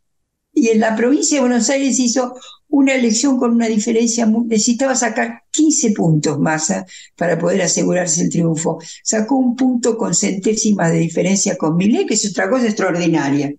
y 0.52 0.68
en 0.68 0.80
la 0.80 0.96
provincia 0.96 1.36
de 1.36 1.42
Buenos 1.42 1.68
Aires 1.70 1.98
hizo 1.98 2.34
una 2.68 2.94
elección 2.94 3.38
con 3.38 3.52
una 3.52 3.68
diferencia, 3.68 4.26
necesitaba 4.26 4.94
sacar 4.94 5.39
15 5.50 5.92
puntos 5.92 6.38
más 6.38 6.70
¿eh? 6.70 6.84
para 7.16 7.38
poder 7.38 7.62
asegurarse 7.62 8.22
el 8.22 8.30
triunfo. 8.30 8.78
Sacó 9.02 9.36
un 9.36 9.56
punto 9.56 9.96
con 9.96 10.14
centésimas 10.14 10.92
de 10.92 10.98
diferencia 10.98 11.56
con 11.56 11.76
Millet, 11.76 12.06
que 12.06 12.14
es 12.14 12.30
otra 12.30 12.48
cosa 12.48 12.66
extraordinaria. 12.66 13.52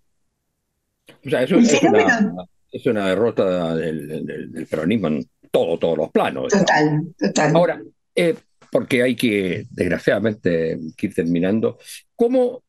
O 1.26 1.30
sea, 1.30 1.44
eso, 1.44 1.58
es, 1.58 2.86
una, 2.86 3.08
derrota 3.08 3.76
del, 3.76 4.68
peronismo 4.70 5.08
en 5.08 5.30
todo, 5.52 5.78
todos 5.78 5.98
los 5.98 6.12
planos. 6.12 6.52
Total, 6.52 7.02
total. 7.20 7.56
Ahora, 7.56 7.82
eh, 8.16 8.36
porque 8.72 9.04
hay 9.04 9.16
que, 9.16 9.66
desgraciadamente, 9.70 10.80
ir 11.00 11.14
terminando. 11.14 11.78
¿Cómo 12.16 12.64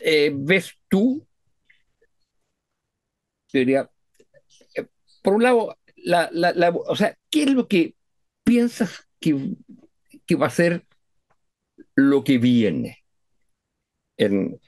eh, 0.00 0.32
ves 0.34 0.74
tú, 0.88 1.26
diría, 3.52 3.90
eh, 4.74 4.86
por 5.22 5.34
un 5.34 5.42
lado, 5.42 5.76
la, 5.96 6.30
o 6.86 6.96
sea, 6.96 7.16
¿qué 7.28 7.42
es 7.42 7.50
lo 7.50 7.68
que 7.68 7.94
piensas 8.44 9.08
que, 9.20 9.54
que 10.26 10.34
va 10.36 10.46
a 10.46 10.50
ser 10.50 10.86
lo 11.94 12.24
que 12.24 12.38
viene 12.38 12.98
en, 14.16 14.60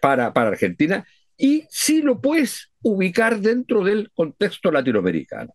para, 0.00 0.32
para 0.32 0.50
Argentina? 0.50 1.06
Y 1.36 1.64
si 1.70 2.02
lo 2.02 2.20
puedes 2.20 2.70
ubicar 2.82 3.40
dentro 3.40 3.82
del 3.82 4.10
contexto 4.12 4.70
latinoamericano. 4.70 5.52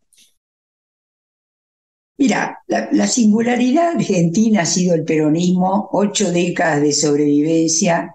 Mira, 2.17 2.59
la, 2.67 3.07
singularidad 3.07 3.95
argentina 3.95 4.63
ha 4.63 4.65
sido 4.65 4.93
el 4.93 5.05
peronismo, 5.05 5.87
ocho 5.93 6.31
décadas 6.33 6.81
de 6.81 6.91
sobrevivencia 6.91 8.13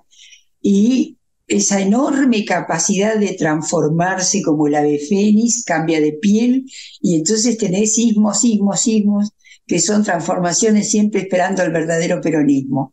y 0.60 1.13
esa 1.46 1.80
enorme 1.80 2.44
capacidad 2.44 3.16
de 3.16 3.34
transformarse 3.34 4.42
como 4.42 4.66
el 4.66 4.74
ave 4.74 4.98
fénix, 4.98 5.64
cambia 5.64 6.00
de 6.00 6.12
piel 6.12 6.64
y 7.00 7.16
entonces 7.16 7.58
tenés 7.58 7.94
sismos, 7.94 8.40
sismos, 8.40 8.80
sismos, 8.80 9.30
que 9.66 9.78
son 9.78 10.04
transformaciones 10.04 10.90
siempre 10.90 11.22
esperando 11.22 11.62
al 11.62 11.72
verdadero 11.72 12.20
peronismo. 12.20 12.92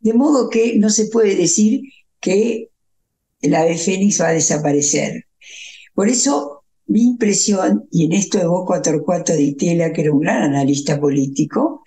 De 0.00 0.14
modo 0.14 0.48
que 0.48 0.78
no 0.78 0.90
se 0.90 1.06
puede 1.06 1.36
decir 1.36 1.82
que 2.20 2.68
el 3.40 3.54
ave 3.54 3.76
fénix 3.76 4.20
va 4.20 4.28
a 4.28 4.32
desaparecer. 4.32 5.24
Por 5.94 6.08
eso 6.08 6.62
mi 6.86 7.04
impresión, 7.04 7.88
y 7.90 8.04
en 8.04 8.12
esto 8.12 8.38
evoco 8.38 8.74
a 8.74 8.82
Torcuato 8.82 9.32
de 9.32 9.42
Itela, 9.42 9.92
que 9.92 10.02
era 10.02 10.12
un 10.12 10.20
gran 10.20 10.42
analista 10.42 11.00
político, 11.00 11.82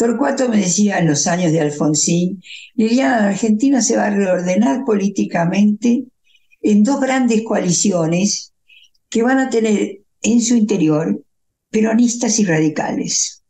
Torcuato 0.00 0.48
me 0.48 0.56
decía 0.56 0.98
en 0.98 1.08
los 1.08 1.26
años 1.26 1.52
de 1.52 1.60
Alfonsín, 1.60 2.42
Liliana, 2.74 3.28
Argentina 3.28 3.82
se 3.82 3.98
va 3.98 4.06
a 4.06 4.10
reordenar 4.10 4.86
políticamente 4.86 6.06
en 6.62 6.82
dos 6.82 7.02
grandes 7.02 7.42
coaliciones 7.42 8.54
que 9.10 9.22
van 9.22 9.38
a 9.38 9.50
tener 9.50 10.00
en 10.22 10.40
su 10.40 10.54
interior 10.54 11.22
peronistas 11.68 12.38
y 12.38 12.46
radicales. 12.46 13.44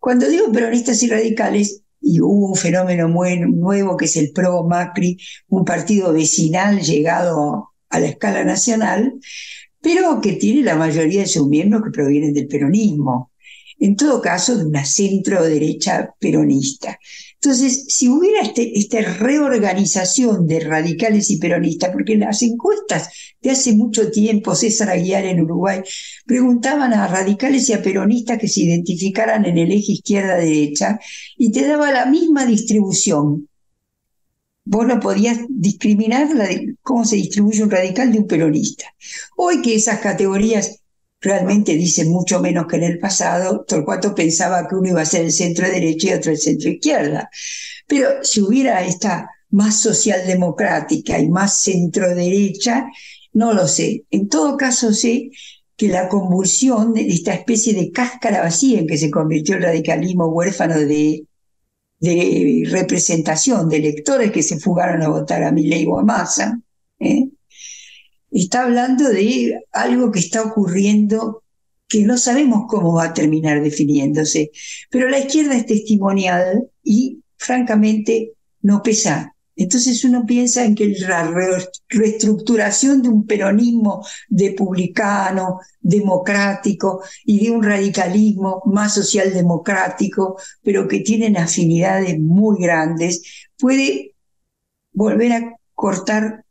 Cuando 0.00 0.30
digo 0.30 0.50
peronistas 0.50 1.02
y 1.02 1.10
radicales, 1.10 1.82
y 2.00 2.20
hubo 2.20 2.48
un 2.48 2.56
fenómeno 2.56 3.06
nuevo 3.08 3.98
que 3.98 4.06
es 4.06 4.16
el 4.16 4.32
pro-Macri, 4.32 5.18
un 5.48 5.66
partido 5.66 6.10
vecinal 6.14 6.80
llegado 6.80 7.68
a 7.90 8.00
la 8.00 8.06
escala 8.06 8.44
nacional, 8.44 9.12
pero 9.82 10.22
que 10.22 10.32
tiene 10.32 10.62
la 10.62 10.74
mayoría 10.74 11.20
de 11.20 11.26
sus 11.26 11.46
miembros 11.48 11.82
que 11.84 11.90
provienen 11.90 12.32
del 12.32 12.48
peronismo 12.48 13.31
en 13.82 13.96
todo 13.96 14.22
caso 14.22 14.56
de 14.56 14.64
una 14.64 14.84
centro 14.84 15.42
derecha 15.42 16.14
peronista. 16.20 17.00
Entonces, 17.34 17.86
si 17.88 18.08
hubiera 18.08 18.40
este, 18.42 18.78
esta 18.78 19.00
reorganización 19.00 20.46
de 20.46 20.60
radicales 20.60 21.28
y 21.32 21.38
peronistas, 21.38 21.90
porque 21.90 22.16
las 22.16 22.42
encuestas 22.42 23.08
de 23.40 23.50
hace 23.50 23.72
mucho 23.72 24.12
tiempo, 24.12 24.54
César 24.54 24.88
Aguiar 24.88 25.24
en 25.24 25.40
Uruguay, 25.40 25.80
preguntaban 26.24 26.94
a 26.94 27.08
radicales 27.08 27.68
y 27.68 27.72
a 27.72 27.82
peronistas 27.82 28.38
que 28.38 28.46
se 28.46 28.60
identificaran 28.60 29.44
en 29.46 29.58
el 29.58 29.72
eje 29.72 29.94
izquierda-derecha 29.94 31.00
y 31.36 31.50
te 31.50 31.66
daba 31.66 31.90
la 31.90 32.06
misma 32.06 32.46
distribución. 32.46 33.48
Vos 34.64 34.86
no 34.86 35.00
podías 35.00 35.38
discriminar 35.48 36.28
cómo 36.82 37.04
se 37.04 37.16
distribuye 37.16 37.64
un 37.64 37.70
radical 37.72 38.12
de 38.12 38.20
un 38.20 38.28
peronista. 38.28 38.84
Hoy 39.36 39.60
que 39.60 39.74
esas 39.74 39.98
categorías 39.98 40.81
realmente 41.22 41.74
dicen 41.74 42.10
mucho 42.10 42.40
menos 42.40 42.66
que 42.66 42.76
en 42.76 42.82
el 42.82 42.98
pasado. 42.98 43.64
Torcuato 43.66 44.14
pensaba 44.14 44.66
que 44.68 44.74
uno 44.74 44.90
iba 44.90 45.00
a 45.02 45.06
ser 45.06 45.22
el 45.24 45.32
centro 45.32 45.66
derecha 45.66 46.08
y 46.08 46.12
otro 46.14 46.32
el 46.32 46.38
centro 46.38 46.68
izquierda. 46.68 47.30
Pero 47.86 48.22
si 48.22 48.40
hubiera 48.42 48.84
esta 48.84 49.30
más 49.50 49.80
socialdemocrática 49.80 51.18
y 51.18 51.28
más 51.28 51.60
centro 51.60 52.14
derecha, 52.14 52.86
no 53.32 53.52
lo 53.52 53.68
sé. 53.68 54.04
En 54.10 54.28
todo 54.28 54.56
caso 54.56 54.92
sé 54.92 55.30
que 55.76 55.88
la 55.88 56.08
convulsión 56.08 56.92
de 56.94 57.06
esta 57.06 57.34
especie 57.34 57.74
de 57.74 57.90
cáscara 57.90 58.42
vacía 58.42 58.80
en 58.80 58.86
que 58.86 58.98
se 58.98 59.10
convirtió 59.10 59.56
el 59.56 59.62
radicalismo 59.62 60.26
huérfano 60.26 60.78
de, 60.78 61.24
de 62.00 62.64
representación, 62.68 63.68
de 63.68 63.76
electores 63.76 64.32
que 64.32 64.42
se 64.42 64.58
fugaron 64.58 65.02
a 65.02 65.08
votar 65.08 65.42
a 65.44 65.52
Milei 65.52 65.86
o 65.86 65.98
a 65.98 66.04
Massa, 66.04 66.60
¿eh? 66.98 67.28
Está 68.32 68.64
hablando 68.64 69.08
de 69.08 69.60
algo 69.72 70.10
que 70.10 70.20
está 70.20 70.42
ocurriendo 70.42 71.42
que 71.88 72.02
no 72.04 72.16
sabemos 72.16 72.64
cómo 72.68 72.94
va 72.94 73.04
a 73.04 73.14
terminar 73.14 73.62
definiéndose. 73.62 74.50
Pero 74.90 75.10
la 75.10 75.18
izquierda 75.18 75.56
es 75.56 75.66
testimonial 75.66 76.70
y 76.82 77.18
francamente 77.36 78.32
no 78.62 78.82
pesa. 78.82 79.34
Entonces 79.54 80.02
uno 80.04 80.24
piensa 80.24 80.64
en 80.64 80.74
que 80.74 80.88
la 80.88 81.30
reestructuración 81.88 83.02
de 83.02 83.10
un 83.10 83.26
peronismo 83.26 84.04
republicano, 84.30 85.60
democrático 85.80 87.02
y 87.26 87.44
de 87.44 87.50
un 87.50 87.62
radicalismo 87.62 88.62
más 88.64 88.94
socialdemocrático, 88.94 90.38
pero 90.62 90.88
que 90.88 91.00
tienen 91.00 91.36
afinidades 91.36 92.18
muy 92.18 92.62
grandes, 92.62 93.22
puede 93.58 94.14
volver 94.92 95.32
a 95.32 95.56
cortar 95.74 96.44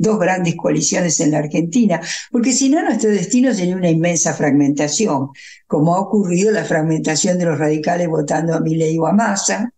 dos 0.00 0.18
grandes 0.18 0.56
coaliciones 0.56 1.20
en 1.20 1.32
la 1.32 1.38
Argentina, 1.38 2.00
porque 2.30 2.52
si 2.52 2.70
no 2.70 2.82
nuestro 2.82 3.10
destino 3.10 3.52
sería 3.52 3.76
una 3.76 3.90
inmensa 3.90 4.32
fragmentación, 4.32 5.28
como 5.66 5.94
ha 5.94 6.00
ocurrido 6.00 6.50
la 6.50 6.64
fragmentación 6.64 7.38
de 7.38 7.44
los 7.44 7.58
radicales 7.58 8.08
votando 8.08 8.54
a 8.54 8.60
Milei 8.60 8.98
o 8.98 9.06
a 9.06 9.12
Massa, 9.12 9.70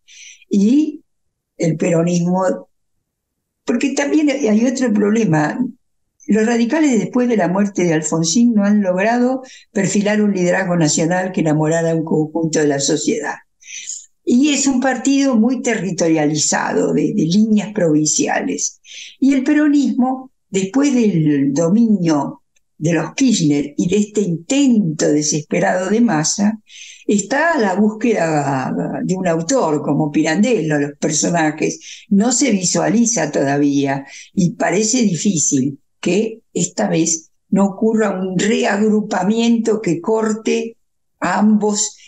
y 0.48 1.02
el 1.56 1.76
peronismo, 1.76 2.68
porque 3.64 3.94
también 3.94 4.30
hay 4.30 4.64
otro 4.64 4.92
problema, 4.92 5.58
los 6.28 6.46
radicales 6.46 7.00
después 7.00 7.28
de 7.28 7.36
la 7.36 7.48
muerte 7.48 7.82
de 7.82 7.94
Alfonsín 7.94 8.54
no 8.54 8.64
han 8.64 8.80
logrado 8.80 9.42
perfilar 9.72 10.22
un 10.22 10.32
liderazgo 10.32 10.76
nacional 10.76 11.32
que 11.32 11.40
enamorara 11.40 11.96
un 11.96 12.04
conjunto 12.04 12.60
de 12.60 12.68
la 12.68 12.78
sociedad. 12.78 13.34
Y 14.34 14.48
es 14.48 14.66
un 14.66 14.80
partido 14.80 15.36
muy 15.36 15.60
territorializado, 15.60 16.94
de, 16.94 17.12
líneas 17.14 17.70
provinciales. 17.74 18.80
Y 19.20 19.34
el 19.34 19.44
peronismo, 19.44 20.30
después 20.48 20.94
del 20.94 21.52
dominio 21.52 22.40
de 22.78 22.94
los 22.94 23.12
Kirchner 23.12 23.74
y 23.76 23.90
de 23.90 23.96
este 23.98 24.22
intento 24.22 25.06
desesperado 25.08 25.90
de 25.90 26.00
masa, 26.00 26.58
está 27.06 27.52
a 27.52 27.58
la 27.58 27.74
búsqueda 27.74 28.74
de 29.04 29.14
un 29.14 29.28
autor 29.28 29.82
como 29.82 30.10
Pirandello, 30.10 30.78
los 30.78 30.92
personajes. 30.98 32.06
No 32.08 32.32
se 32.32 32.52
visualiza 32.52 33.30
todavía 33.30 34.06
y 34.32 34.52
parece 34.52 35.02
difícil 35.02 35.78
que 36.00 36.40
esta 36.54 36.88
vez 36.88 37.28
no 37.50 37.66
ocurra 37.66 38.18
un 38.18 38.38
reagrupamiento 38.38 39.82
que 39.82 40.00
corte 40.00 40.78
a 41.20 41.38
ambos 41.38 41.98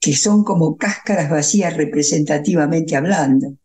que 0.00 0.14
son 0.14 0.44
como 0.44 0.76
cáscaras 0.76 1.30
vacías 1.30 1.76
representativamente 1.76 2.96
hablando. 2.96 3.56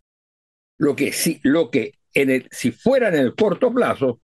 Lo 0.77 0.95
que, 0.95 1.11
sí, 1.11 1.39
lo 1.43 1.69
que 1.69 1.93
en 2.13 2.29
el, 2.29 2.47
si 2.51 2.71
fuera 2.71 3.09
en 3.09 3.15
el 3.15 3.35
corto 3.35 3.73
plazo, 3.73 4.21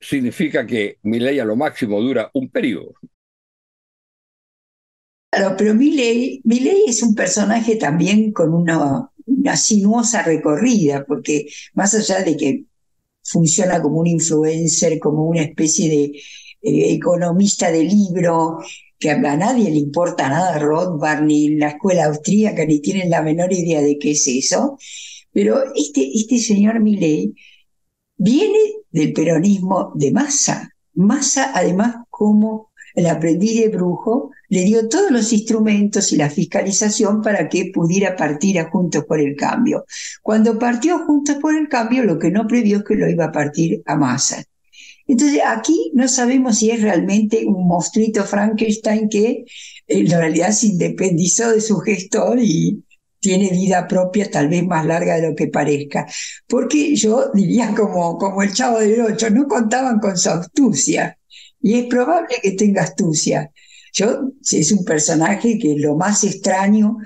significa 0.00 0.66
que 0.66 0.98
mi 1.02 1.20
ley 1.20 1.38
a 1.38 1.44
lo 1.44 1.56
máximo 1.56 2.00
dura 2.00 2.30
un 2.34 2.50
periodo. 2.50 2.94
Claro, 5.30 5.54
pero 5.56 5.74
mi 5.74 5.90
ley 5.94 6.42
es 6.88 7.02
un 7.02 7.14
personaje 7.14 7.76
también 7.76 8.32
con 8.32 8.52
una, 8.52 9.10
una 9.26 9.56
sinuosa 9.56 10.22
recorrida, 10.22 11.04
porque 11.06 11.46
más 11.74 11.94
allá 11.94 12.22
de 12.22 12.36
que 12.36 12.64
funciona 13.22 13.80
como 13.80 14.00
un 14.00 14.06
influencer, 14.06 14.98
como 14.98 15.24
una 15.24 15.42
especie 15.42 15.88
de 15.88 16.04
eh, 16.62 16.92
economista 16.94 17.70
de 17.70 17.84
libro, 17.84 18.58
que 19.00 19.10
a 19.10 19.16
nadie 19.18 19.70
le 19.70 19.78
importa 19.78 20.28
nada 20.28 20.58
Rothbard 20.58 21.22
ni 21.22 21.56
la 21.56 21.68
escuela 21.68 22.04
austríaca, 22.04 22.66
ni 22.66 22.80
tienen 22.80 23.08
la 23.10 23.22
menor 23.22 23.50
idea 23.52 23.80
de 23.80 23.98
qué 23.98 24.10
es 24.12 24.28
eso. 24.28 24.78
Pero 25.32 25.74
este, 25.74 26.10
este 26.14 26.38
señor 26.38 26.80
Milley 26.80 27.34
viene 28.18 28.58
del 28.90 29.12
peronismo 29.14 29.92
de 29.94 30.12
masa. 30.12 30.70
Massa, 30.94 31.52
además, 31.54 31.96
como 32.10 32.72
el 32.94 33.06
aprendiz 33.06 33.58
de 33.58 33.68
brujo, 33.68 34.32
le 34.48 34.64
dio 34.64 34.86
todos 34.88 35.10
los 35.10 35.32
instrumentos 35.32 36.12
y 36.12 36.16
la 36.16 36.28
fiscalización 36.28 37.22
para 37.22 37.48
que 37.48 37.70
pudiera 37.72 38.16
partir 38.16 38.58
a 38.58 38.68
Juntos 38.68 39.04
por 39.06 39.18
el 39.18 39.34
Cambio. 39.34 39.86
Cuando 40.20 40.58
partió 40.58 40.98
Juntos 41.06 41.36
por 41.36 41.54
el 41.54 41.68
Cambio, 41.68 42.04
lo 42.04 42.18
que 42.18 42.30
no 42.30 42.46
previó 42.46 42.78
es 42.78 42.84
que 42.84 42.96
lo 42.96 43.08
iba 43.08 43.26
a 43.26 43.32
partir 43.32 43.82
a 43.86 43.96
Massa. 43.96 44.44
Entonces 45.10 45.40
aquí 45.44 45.90
no 45.92 46.06
sabemos 46.06 46.58
si 46.58 46.70
es 46.70 46.82
realmente 46.82 47.44
un 47.44 47.66
monstruito 47.66 48.22
Frankenstein 48.22 49.08
que 49.08 49.44
en 49.88 50.08
realidad 50.08 50.52
se 50.52 50.68
independizó 50.68 51.50
de 51.50 51.60
su 51.60 51.78
gestor 51.78 52.38
y 52.40 52.84
tiene 53.18 53.50
vida 53.50 53.88
propia 53.88 54.30
tal 54.30 54.46
vez 54.48 54.64
más 54.64 54.86
larga 54.86 55.16
de 55.16 55.28
lo 55.28 55.34
que 55.34 55.48
parezca. 55.48 56.06
Porque 56.46 56.94
yo 56.94 57.32
diría 57.34 57.74
como, 57.74 58.18
como 58.18 58.40
el 58.44 58.52
chavo 58.54 58.78
del 58.78 59.00
ocho, 59.00 59.30
no 59.30 59.48
contaban 59.48 59.98
con 59.98 60.16
su 60.16 60.30
astucia. 60.30 61.18
Y 61.60 61.74
es 61.74 61.86
probable 61.86 62.36
que 62.40 62.52
tenga 62.52 62.82
astucia. 62.82 63.50
Yo, 63.92 64.30
es 64.48 64.70
un 64.70 64.84
personaje 64.84 65.58
que 65.58 65.74
lo 65.76 65.96
más 65.96 66.22
extraño, 66.22 66.98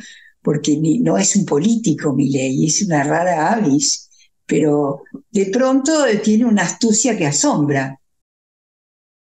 porque 0.42 0.78
no 1.00 1.16
es 1.16 1.36
un 1.36 1.46
político, 1.46 2.12
mi 2.12 2.28
ley, 2.28 2.66
es 2.66 2.82
una 2.82 3.02
rara 3.02 3.54
avis 3.54 4.03
pero 4.46 5.02
de 5.30 5.46
pronto 5.46 5.92
tiene 6.22 6.44
una 6.44 6.62
astucia 6.62 7.16
que 7.16 7.26
asombra. 7.26 7.98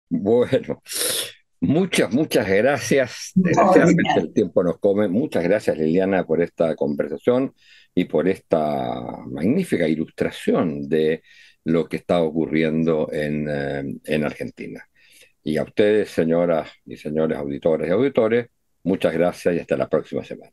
Bueno, 0.08 0.82
muchas, 1.60 2.12
muchas 2.12 2.48
gracias. 2.48 3.32
Desgraciadamente 3.34 4.20
el 4.20 4.32
tiempo 4.32 4.62
nos 4.62 4.78
come. 4.78 5.08
Muchas 5.08 5.44
gracias, 5.44 5.76
Liliana, 5.76 6.24
por 6.24 6.40
esta 6.40 6.74
conversación 6.76 7.54
y 7.94 8.04
por 8.04 8.28
esta 8.28 9.24
magnífica 9.26 9.88
ilustración 9.88 10.88
de 10.88 11.22
lo 11.64 11.88
que 11.88 11.96
está 11.98 12.22
ocurriendo 12.22 13.08
en, 13.12 13.48
eh, 13.48 13.94
en 14.04 14.24
Argentina. 14.24 14.88
Y 15.42 15.56
a 15.56 15.64
ustedes, 15.64 16.10
señoras 16.10 16.70
y 16.86 16.96
señores 16.96 17.38
auditores 17.38 17.88
y 17.88 17.90
auditores, 17.90 18.48
muchas 18.84 19.12
gracias 19.12 19.54
y 19.54 19.58
hasta 19.58 19.76
la 19.76 19.88
próxima 19.88 20.24
semana. 20.24 20.52